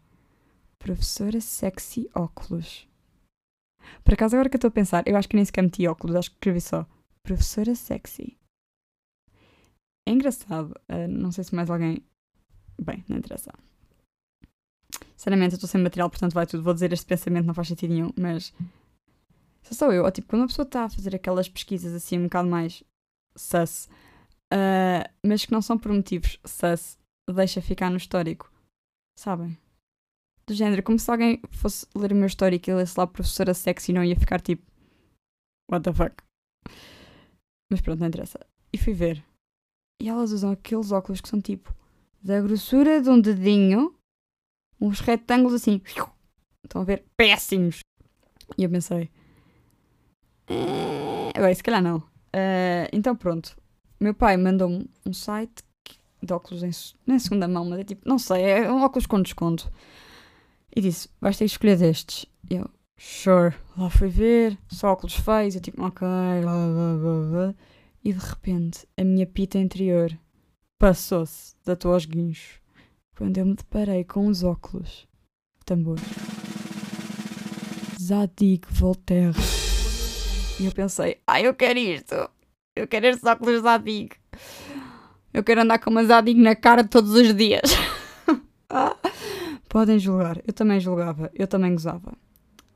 Professora 0.79 1.41
Sexy 1.41 2.11
Óculos. 2.15 2.87
Por 4.03 4.15
acaso, 4.15 4.37
agora 4.37 4.49
que 4.49 4.57
eu 4.57 4.59
estou 4.59 4.69
a 4.69 4.73
pensar, 4.73 5.07
eu 5.07 5.17
acho 5.17 5.29
que 5.29 5.37
nem 5.37 5.45
sequer 5.45 5.63
meti 5.63 5.87
óculos, 5.87 6.17
acho 6.17 6.31
que 6.31 6.37
escrevi 6.37 6.61
só 6.61 6.87
Professora 7.23 7.75
Sexy. 7.75 8.37
É 10.07 10.13
engraçado, 10.13 10.75
uh, 10.91 11.09
não 11.09 11.33
sei 11.33 11.45
se 11.45 11.55
mais 11.55 11.71
alguém. 11.71 12.03
Bem, 12.81 13.05
não 13.09 13.17
interessa. 13.17 13.51
Sinceramente, 15.17 15.53
eu 15.53 15.57
estou 15.57 15.69
sem 15.69 15.81
material, 15.81 16.11
portanto 16.11 16.35
vai 16.35 16.47
tudo. 16.47 16.63
Vou 16.63 16.75
dizer 16.75 16.93
este 16.93 17.07
pensamento, 17.07 17.47
não 17.47 17.55
faz 17.55 17.69
sentido 17.69 17.95
nenhum, 17.95 18.11
mas. 18.19 18.53
Só 19.63 19.75
sou 19.75 19.93
eu. 19.93 20.05
Ou, 20.05 20.11
tipo, 20.11 20.29
quando 20.29 20.43
uma 20.43 20.49
pessoa 20.49 20.67
está 20.67 20.85
a 20.85 20.89
fazer 20.91 21.15
aquelas 21.15 21.49
pesquisas 21.49 21.95
assim 21.95 22.19
um 22.19 22.25
bocado 22.25 22.49
mais 22.49 22.85
sus, 23.35 23.89
uh, 24.53 25.09
mas 25.25 25.47
que 25.47 25.53
não 25.53 25.63
são 25.63 25.79
por 25.79 25.91
motivos 25.93 26.39
sus, 26.45 26.99
deixa 27.33 27.63
ficar 27.63 27.89
no 27.91 27.97
histórico. 27.97 28.53
Sabem? 29.19 29.57
Do 30.47 30.55
género, 30.55 30.83
como 30.83 30.99
se 30.99 31.11
alguém 31.11 31.41
fosse 31.51 31.87
ler 31.95 32.13
o 32.13 32.17
meu 32.17 32.27
histórico 32.27 32.69
e 32.69 32.75
lesse 32.75 32.99
lá 32.99 33.07
professora 33.07 33.55
sexy 33.55 33.93
e 33.93 33.95
não 33.95 34.05
ia 34.05 34.17
ficar 34.17 34.41
tipo. 34.41 34.63
What 35.71 35.85
the 35.85 35.93
fuck? 35.93 36.17
Mas 37.71 37.81
pronto, 37.81 38.01
não 38.01 38.09
interessa. 38.09 38.39
E 38.73 38.79
fui 38.79 38.93
ver. 38.93 39.25
E 40.03 40.09
elas 40.09 40.33
usam 40.33 40.51
aqueles 40.51 40.93
óculos 40.93 41.21
que 41.21 41.29
são 41.29 41.41
tipo 41.41 41.75
da 42.23 42.41
grossura 42.41 43.01
de 43.01 43.09
um 43.09 43.21
dedinho 43.21 43.95
uns 44.81 45.01
retângulos 45.01 45.55
assim. 45.55 45.81
Estão 46.65 46.83
a 46.83 46.85
ver? 46.85 47.05
Péssimos! 47.17 47.81
E 48.59 48.65
eu 48.65 48.71
pensei. 48.71 49.11
Eh, 50.49 51.41
bem, 51.41 51.55
se 51.55 51.63
calhar 51.63 51.83
não. 51.83 51.99
Uh, 51.99 52.89
então 52.93 53.15
pronto. 53.15 53.57
Meu 54.01 54.15
pai 54.15 54.37
mandou-me 54.37 54.89
um 55.07 55.13
site 55.13 55.63
de 56.23 56.33
óculos 56.33 56.63
em, 56.63 57.19
segunda 57.19 57.47
mão, 57.47 57.65
mas 57.65 57.81
é 57.81 57.85
tipo, 57.85 58.09
não 58.09 58.19
sei, 58.19 58.43
é 58.43 58.73
um 58.73 58.83
óculos 58.83 59.07
com 59.07 59.21
desconto. 59.21 59.71
E 60.75 60.81
disse: 60.81 61.09
vais 61.21 61.37
ter 61.37 61.45
que 61.45 61.53
escolher 61.53 61.79
destes. 61.79 62.27
E 62.51 62.57
eu, 62.57 62.69
sure. 62.97 63.55
Lá 63.77 63.89
fui 63.91 64.09
ver, 64.09 64.59
só 64.69 64.89
óculos 64.89 65.15
feios. 65.15 65.55
Eu 65.55 65.61
tipo, 65.61 65.83
ok, 65.83 66.07
blá, 66.43 66.53
blá, 66.53 66.97
blá, 66.97 67.31
blá. 67.31 67.55
E 68.05 68.13
de 68.13 68.19
repente, 68.19 68.87
a 68.99 69.05
minha 69.05 69.27
pita 69.27 69.59
interior 69.59 70.17
passou-se 70.79 71.55
da 71.65 71.75
tua 71.75 71.95
aos 71.95 72.05
guinchos 72.05 72.61
quando 73.17 73.39
eu 73.39 73.47
me 73.47 73.55
deparei 73.55 74.05
com 74.05 74.27
os 74.27 74.43
óculos. 74.43 75.07
Tambor. 75.65 75.99
Zadig 77.99 78.67
Voltaire. 78.69 79.35
E 80.61 80.67
eu 80.67 80.73
pensei, 80.73 81.19
ah, 81.27 81.41
eu 81.41 81.55
quero 81.55 81.79
isto. 81.79 82.29
Eu 82.77 82.87
quero 82.87 83.07
estes 83.07 83.25
óculos 83.25 83.63
Zadig. 83.63 84.11
Eu 85.33 85.43
quero 85.43 85.63
andar 85.63 85.79
com 85.79 85.91
uma 85.91 86.05
Zadig 86.05 86.39
na 86.39 86.55
cara 86.55 86.85
todos 86.85 87.13
os 87.13 87.35
dias. 87.35 87.71
Podem 89.75 89.99
julgar. 89.99 90.41
Eu 90.47 90.53
também 90.53 90.79
julgava. 90.79 91.33
Eu 91.35 91.49
também 91.49 91.73
gozava. 91.73 92.17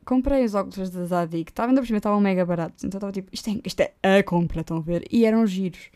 Comprei 0.04 0.44
os 0.44 0.56
óculos 0.56 0.90
da 0.90 1.04
Zadig. 1.04 1.48
Estava 1.48 1.70
ainda 1.70 1.80
por 1.80 1.86
cima, 1.86 1.98
estavam 1.98 2.20
mega 2.20 2.44
baratos. 2.44 2.82
Então 2.82 2.98
estava 2.98 3.12
tipo, 3.12 3.30
isto 3.32 3.48
é, 3.50 3.60
isto 3.64 3.80
é 4.02 4.18
a 4.18 4.22
compra, 4.24 4.62
estão 4.62 4.78
a 4.78 4.80
ver? 4.80 5.06
E 5.08 5.24
eram 5.24 5.46
giros. 5.46 5.92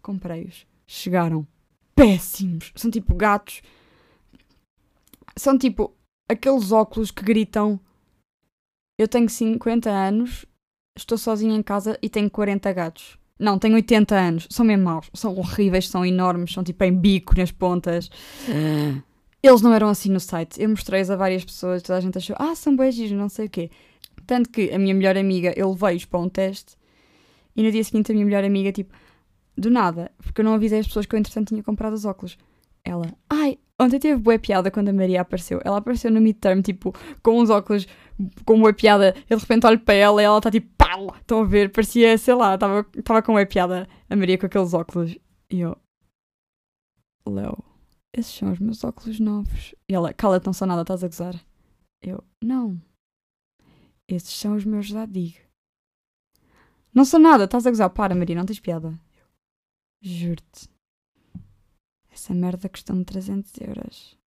Comprei-os. 0.00 0.64
Chegaram 0.86 1.44
péssimos. 1.92 2.72
São 2.76 2.88
tipo 2.88 3.16
gatos. 3.16 3.62
São 5.36 5.58
tipo 5.58 5.92
aqueles 6.30 6.70
óculos 6.70 7.10
que 7.10 7.24
gritam: 7.24 7.80
Eu 8.96 9.08
tenho 9.08 9.28
50 9.28 9.90
anos, 9.90 10.46
estou 10.96 11.18
sozinha 11.18 11.56
em 11.56 11.64
casa 11.64 11.98
e 12.00 12.08
tenho 12.08 12.30
40 12.30 12.72
gatos. 12.72 13.18
Não, 13.40 13.58
tenho 13.58 13.74
80 13.74 14.14
anos. 14.14 14.46
São 14.48 14.64
mesmo 14.64 14.84
maus. 14.84 15.10
São 15.14 15.36
horríveis, 15.36 15.88
são 15.88 16.06
enormes, 16.06 16.52
são 16.52 16.62
tipo 16.62 16.84
em 16.84 16.96
bico 16.96 17.36
nas 17.36 17.50
pontas. 17.50 18.08
Eles 19.42 19.62
não 19.62 19.72
eram 19.72 19.88
assim 19.88 20.10
no 20.10 20.20
site. 20.20 20.60
Eu 20.60 20.68
mostrei-os 20.68 21.10
a 21.10 21.16
várias 21.16 21.44
pessoas, 21.44 21.82
toda 21.82 21.98
a 21.98 22.00
gente 22.00 22.18
achou: 22.18 22.36
Ah, 22.38 22.54
são 22.54 22.74
beijos, 22.76 23.10
não 23.12 23.28
sei 23.28 23.46
o 23.46 23.50
quê. 23.50 23.70
Tanto 24.26 24.50
que 24.50 24.70
a 24.70 24.78
minha 24.78 24.94
melhor 24.94 25.16
amiga, 25.16 25.52
eu 25.56 25.70
levei-os 25.70 26.04
para 26.04 26.20
um 26.20 26.28
teste 26.28 26.76
e 27.58 27.62
no 27.62 27.72
dia 27.72 27.82
seguinte 27.82 28.12
a 28.12 28.14
minha 28.14 28.24
melhor 28.24 28.44
amiga, 28.44 28.70
tipo, 28.70 28.94
do 29.56 29.68
nada, 29.68 30.12
porque 30.18 30.40
eu 30.40 30.44
não 30.44 30.54
avisei 30.54 30.78
as 30.78 30.86
pessoas 30.86 31.06
que 31.06 31.14
eu 31.16 31.18
entretanto 31.18 31.48
tinha 31.48 31.62
comprado 31.62 31.92
os 31.92 32.04
óculos. 32.04 32.38
Ela, 32.84 33.12
ai, 33.28 33.58
ontem 33.80 33.98
teve 33.98 34.20
boa 34.20 34.38
piada 34.38 34.70
quando 34.70 34.90
a 34.90 34.92
Maria 34.92 35.20
apareceu. 35.20 35.60
Ela 35.64 35.78
apareceu 35.78 36.10
no 36.10 36.20
midterm, 36.20 36.62
tipo, 36.62 36.94
com 37.20 37.40
uns 37.40 37.50
óculos, 37.50 37.88
com 38.44 38.60
boa 38.60 38.72
piada. 38.72 39.14
Eu 39.28 39.36
de 39.36 39.42
repente 39.42 39.66
olho 39.66 39.80
para 39.80 39.94
ela 39.94 40.22
e 40.22 40.24
ela 40.24 40.38
está 40.38 40.50
tipo, 40.52 40.68
pau! 40.78 41.14
Estão 41.20 41.40
a 41.40 41.44
ver? 41.44 41.70
Parecia, 41.72 42.16
sei 42.16 42.34
lá, 42.34 42.54
estava 42.54 43.22
com 43.22 43.32
boa 43.32 43.44
piada 43.44 43.88
a 44.08 44.14
Maria 44.14 44.38
com 44.38 44.46
aqueles 44.46 44.72
óculos. 44.72 45.18
E 45.50 45.60
eu, 45.60 45.76
Léo, 47.26 47.58
esses 48.18 48.34
são 48.34 48.52
os 48.52 48.58
meus 48.58 48.82
óculos 48.82 49.20
novos. 49.20 49.74
E 49.88 49.94
ela, 49.94 50.12
cala-te, 50.12 50.46
não 50.46 50.52
são 50.52 50.66
nada, 50.66 50.82
estás 50.82 51.04
a 51.04 51.08
gozar. 51.08 51.46
Eu, 52.02 52.22
não. 52.42 52.80
Esses 54.08 54.34
são 54.34 54.56
os 54.56 54.64
meus 54.64 54.90
Zadig. 54.90 55.36
Não 56.92 57.04
são 57.04 57.20
nada, 57.20 57.44
estás 57.44 57.66
a 57.66 57.70
gozar. 57.70 57.90
Para, 57.90 58.14
Maria, 58.14 58.34
não 58.34 58.46
tens 58.46 58.60
piada. 58.60 58.98
Juro-te. 60.02 60.68
Essa 62.10 62.34
merda 62.34 62.68
custou-me 62.68 63.04
300 63.04 63.52
euros. 63.60 64.18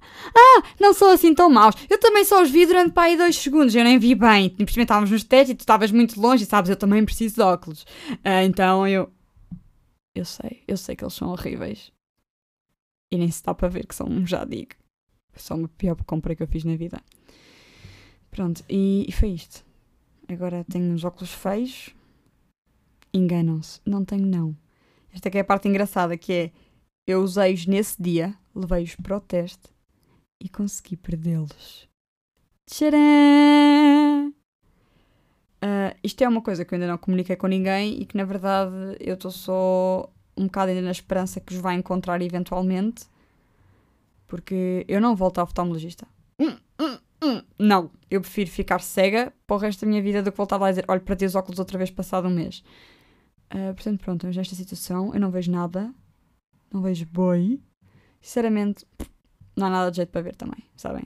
Ah, 0.00 0.62
não 0.78 0.94
são 0.94 1.10
assim 1.10 1.34
tão 1.34 1.50
maus. 1.50 1.74
Eu 1.90 1.98
também 1.98 2.24
só 2.24 2.42
os 2.42 2.50
vi 2.50 2.64
durante 2.64 2.92
para 2.92 3.04
aí 3.04 3.16
dois 3.16 3.36
segundos. 3.36 3.74
Eu 3.74 3.82
nem 3.82 3.98
vi 3.98 4.14
bem. 4.14 4.50
Simplesmente 4.50 4.84
estávamos 4.84 5.10
nos 5.10 5.24
tetos 5.24 5.50
e 5.50 5.54
tu 5.56 5.60
estavas 5.60 5.90
muito 5.90 6.20
longe 6.20 6.44
e 6.44 6.46
sabes, 6.46 6.70
eu 6.70 6.76
também 6.76 7.04
preciso 7.04 7.36
de 7.36 7.40
óculos. 7.40 7.84
Ah, 8.22 8.44
então 8.44 8.86
eu. 8.86 9.10
Eu 10.14 10.24
sei, 10.24 10.62
eu 10.68 10.76
sei 10.76 10.94
que 10.94 11.02
eles 11.02 11.14
são 11.14 11.28
horríveis. 11.28 11.92
E 13.10 13.16
nem 13.16 13.28
se 13.28 13.36
está 13.36 13.54
para 13.54 13.68
ver 13.68 13.86
que 13.86 13.94
são, 13.94 14.26
já 14.26 14.44
digo. 14.44 14.72
Só 15.34 15.54
uma 15.54 15.68
pior 15.68 15.96
compra 16.04 16.34
que 16.34 16.42
eu 16.42 16.48
fiz 16.48 16.64
na 16.64 16.76
vida. 16.76 17.00
Pronto, 18.30 18.64
e, 18.68 19.06
e 19.08 19.12
foi 19.12 19.30
isto. 19.30 19.64
Agora 20.28 20.64
tenho 20.64 20.92
uns 20.92 21.04
óculos 21.04 21.32
feios. 21.32 21.94
Enganam-se. 23.12 23.80
Não 23.84 24.04
tenho, 24.04 24.26
não. 24.26 24.56
Esta 25.12 25.28
é 25.28 25.40
a 25.40 25.44
parte 25.44 25.68
engraçada, 25.68 26.16
que 26.16 26.32
é... 26.32 26.52
Eu 27.06 27.22
usei-os 27.22 27.66
nesse 27.66 28.02
dia, 28.02 28.34
levei-os 28.52 28.96
para 28.96 29.16
o 29.16 29.20
teste 29.20 29.68
e 30.42 30.48
consegui 30.48 30.96
perdê-los. 30.96 31.88
Tcharam! 32.68 34.34
Uh, 35.62 35.96
isto 36.02 36.22
é 36.22 36.28
uma 36.28 36.42
coisa 36.42 36.64
que 36.64 36.74
eu 36.74 36.76
ainda 36.76 36.90
não 36.90 36.98
comuniquei 36.98 37.36
com 37.36 37.46
ninguém 37.46 38.00
e 38.00 38.04
que 38.04 38.16
na 38.16 38.24
verdade 38.24 38.74
eu 39.00 39.14
estou 39.14 39.30
só 39.30 40.12
um 40.36 40.46
bocado 40.46 40.70
ainda 40.70 40.82
na 40.82 40.90
esperança 40.90 41.40
que 41.40 41.54
os 41.54 41.60
vai 41.60 41.74
encontrar 41.74 42.20
eventualmente 42.22 43.06
porque 44.26 44.84
eu 44.88 45.00
não 45.00 45.14
volto 45.14 45.38
ao 45.38 45.44
oftalmologista. 45.44 46.06
Hum, 46.40 46.56
hum, 46.80 46.98
hum. 47.22 47.42
Não, 47.58 47.90
eu 48.10 48.20
prefiro 48.20 48.50
ficar 48.50 48.80
cega 48.80 49.32
para 49.46 49.56
o 49.56 49.58
resto 49.58 49.84
da 49.84 49.88
minha 49.88 50.02
vida 50.02 50.22
do 50.22 50.30
que 50.30 50.36
voltar 50.36 50.56
lá 50.56 50.66
a 50.66 50.70
dizer 50.70 50.84
olha, 50.88 51.00
para 51.00 51.16
ter 51.16 51.26
os 51.26 51.34
óculos 51.34 51.58
outra 51.58 51.78
vez 51.78 51.90
passado 51.90 52.28
um 52.28 52.34
mês. 52.34 52.62
Uh, 53.54 53.72
portanto, 53.74 54.00
pronto, 54.00 54.18
estamos 54.18 54.36
nesta 54.36 54.54
situação. 54.54 55.14
Eu 55.14 55.20
não 55.20 55.30
vejo 55.30 55.50
nada. 55.50 55.92
Não 56.72 56.82
vejo 56.82 57.06
boi. 57.06 57.60
Sinceramente, 58.20 58.84
não 59.56 59.68
há 59.68 59.70
nada 59.70 59.90
de 59.90 59.98
jeito 59.98 60.10
para 60.10 60.22
ver 60.22 60.34
também, 60.34 60.64
sabem? 60.76 61.04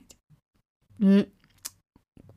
Hum. 1.00 1.24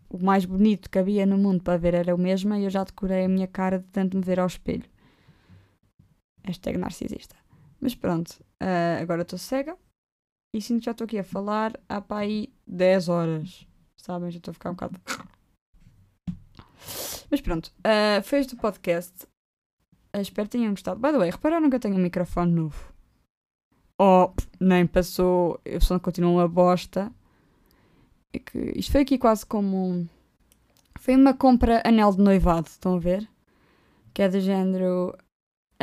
O 0.10 0.24
mais 0.24 0.46
bonito 0.46 0.90
que 0.90 1.00
havia 1.00 1.26
no 1.26 1.38
mundo 1.38 1.64
para 1.64 1.78
ver 1.78 1.94
era 1.96 2.14
o 2.14 2.18
mesmo 2.18 2.54
e 2.54 2.66
eu 2.66 2.70
já 2.70 2.84
decorei 2.84 3.26
a 3.26 3.30
minha 3.30 3.48
cara 3.48 3.80
de 3.80 3.86
tanto 3.86 4.18
me 4.18 4.24
ver 4.24 4.40
ao 4.40 4.46
espelho. 4.46 4.84
Hashtag 6.44 6.78
narcisista. 6.78 7.36
Mas 7.80 7.96
pronto, 7.96 8.32
uh, 8.62 9.02
agora 9.02 9.24
estou 9.24 9.40
cega 9.40 9.78
e 10.56 10.62
sinto 10.62 10.80
que 10.80 10.86
já 10.86 10.92
estou 10.92 11.06
aqui 11.06 11.18
a 11.18 11.24
falar 11.24 11.80
há 11.90 12.00
para 12.00 12.24
aí 12.24 12.54
10 12.68 13.10
horas. 13.10 13.68
Sabem? 13.98 14.32
Já 14.32 14.38
estou 14.38 14.52
a 14.52 14.54
ficar 14.54 14.70
um 14.70 14.74
bocado. 14.74 15.00
Mas 17.32 17.42
pronto, 17.42 17.72
uh, 17.80 18.22
foi 18.24 18.40
este 18.40 18.54
o 18.54 18.58
podcast. 18.58 19.26
Uh, 20.16 20.22
espero 20.22 20.48
que 20.48 20.58
tenham 20.58 20.72
gostado. 20.72 21.00
By 21.00 21.12
the 21.12 21.18
way, 21.18 21.32
repararam 21.32 21.70
que 21.70 21.76
eu 21.76 21.80
tenho 21.80 21.96
um 21.96 22.00
microfone 22.00 22.52
novo? 22.52 22.94
Oh, 24.00 24.32
nem 24.60 24.86
passou. 24.86 25.60
Eu 25.64 25.82
só 25.82 26.00
continuo 26.00 26.34
uma 26.34 26.48
bosta. 26.48 27.12
É 28.34 28.40
que 28.40 28.74
isto 28.76 28.92
foi 28.92 29.02
aqui 29.02 29.18
quase 29.18 29.46
como. 29.46 30.08
Foi 31.00 31.16
uma 31.16 31.34
compra 31.34 31.82
anel 31.86 32.12
de 32.12 32.22
noivado, 32.22 32.68
estão 32.68 32.96
a 32.96 33.00
ver? 33.00 33.28
Que 34.14 34.24
é 34.24 34.30
do 34.30 34.40
género. 34.40 35.16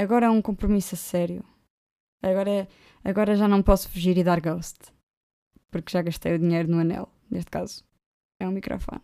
Agora 0.01 0.25
é 0.25 0.31
um 0.31 0.41
compromisso 0.41 0.95
a 0.95 0.99
sério. 0.99 1.45
Agora, 2.23 2.51
é, 2.51 2.69
agora 3.05 3.37
já 3.37 3.47
não 3.47 3.63
posso 3.63 3.87
fugir 3.91 4.17
e 4.17 4.25
dar 4.25 4.41
ghost. 4.41 4.91
Porque 5.71 5.93
já 5.93 6.01
gastei 6.01 6.35
o 6.35 6.39
dinheiro 6.39 6.71
no 6.71 6.79
anel. 6.79 7.13
Neste 7.31 7.51
caso, 7.51 7.85
é 8.41 8.49
um 8.49 8.51
microfone. 8.51 9.03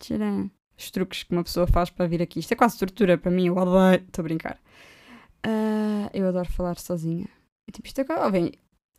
Tcharam. 0.00 0.48
Os 0.78 0.88
truques 0.92 1.24
que 1.24 1.32
uma 1.32 1.42
pessoa 1.42 1.66
faz 1.66 1.90
para 1.90 2.06
vir 2.06 2.22
aqui. 2.22 2.38
Isto 2.38 2.52
é 2.52 2.56
quase 2.56 2.78
tortura 2.78 3.18
para 3.18 3.32
mim. 3.32 3.48
Eu. 3.48 3.56
Estou 3.56 4.22
a 4.22 4.22
brincar. 4.22 4.56
Uh, 5.44 6.08
eu 6.14 6.28
adoro 6.28 6.48
falar 6.48 6.78
sozinha. 6.78 7.28
E, 7.66 7.72
tipo, 7.72 7.88
isto 7.88 8.00
é, 8.02 8.24
oh, 8.24 8.30
vem, 8.30 8.52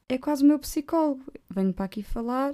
é 0.09 0.17
quase 0.17 0.43
o 0.43 0.47
meu 0.47 0.59
psicólogo. 0.59 1.23
Venho 1.49 1.73
para 1.73 1.85
aqui 1.85 2.03
falar 2.03 2.53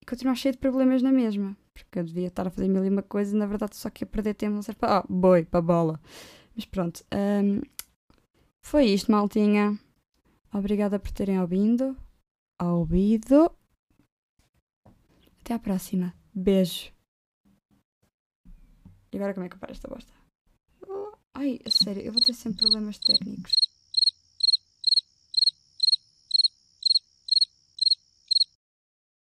e 0.00 0.06
continuar 0.06 0.36
cheio 0.36 0.52
de 0.52 0.58
problemas 0.58 1.02
na 1.02 1.10
mesma. 1.10 1.56
Porque 1.74 1.98
eu 1.98 2.04
devia 2.04 2.28
estar 2.28 2.46
a 2.46 2.50
fazer 2.50 2.68
mil 2.68 2.84
e 2.84 2.88
uma 2.88 3.02
coisa 3.02 3.34
e 3.34 3.38
na 3.38 3.46
verdade 3.46 3.74
só 3.74 3.90
que 3.90 4.04
ia 4.04 4.06
perder 4.06 4.34
tempo 4.34 4.54
não 4.54 4.62
serve 4.62 4.78
para. 4.78 4.98
Ah, 4.98 5.04
boi, 5.08 5.44
para 5.44 5.60
bola. 5.60 6.00
Mas 6.54 6.64
pronto. 6.66 7.04
Um, 7.12 7.62
foi 8.62 8.86
isto, 8.86 9.10
maltinha. 9.10 9.78
Obrigada 10.52 10.98
por 10.98 11.10
terem 11.10 11.40
ouvido. 11.40 11.96
Ouvido. 12.60 13.50
Até 15.40 15.54
à 15.54 15.58
próxima. 15.58 16.14
Beijo. 16.34 16.92
E 19.12 19.16
agora 19.16 19.34
como 19.34 19.44
é 19.44 19.48
que 19.48 19.56
eu 19.56 19.58
paro 19.58 19.72
esta 19.72 19.88
bosta? 19.88 20.12
Ai, 21.34 21.58
sério, 21.68 22.02
eu 22.02 22.12
vou 22.12 22.22
ter 22.22 22.34
sempre 22.34 22.62
problemas 22.62 22.98
técnicos. 22.98 23.52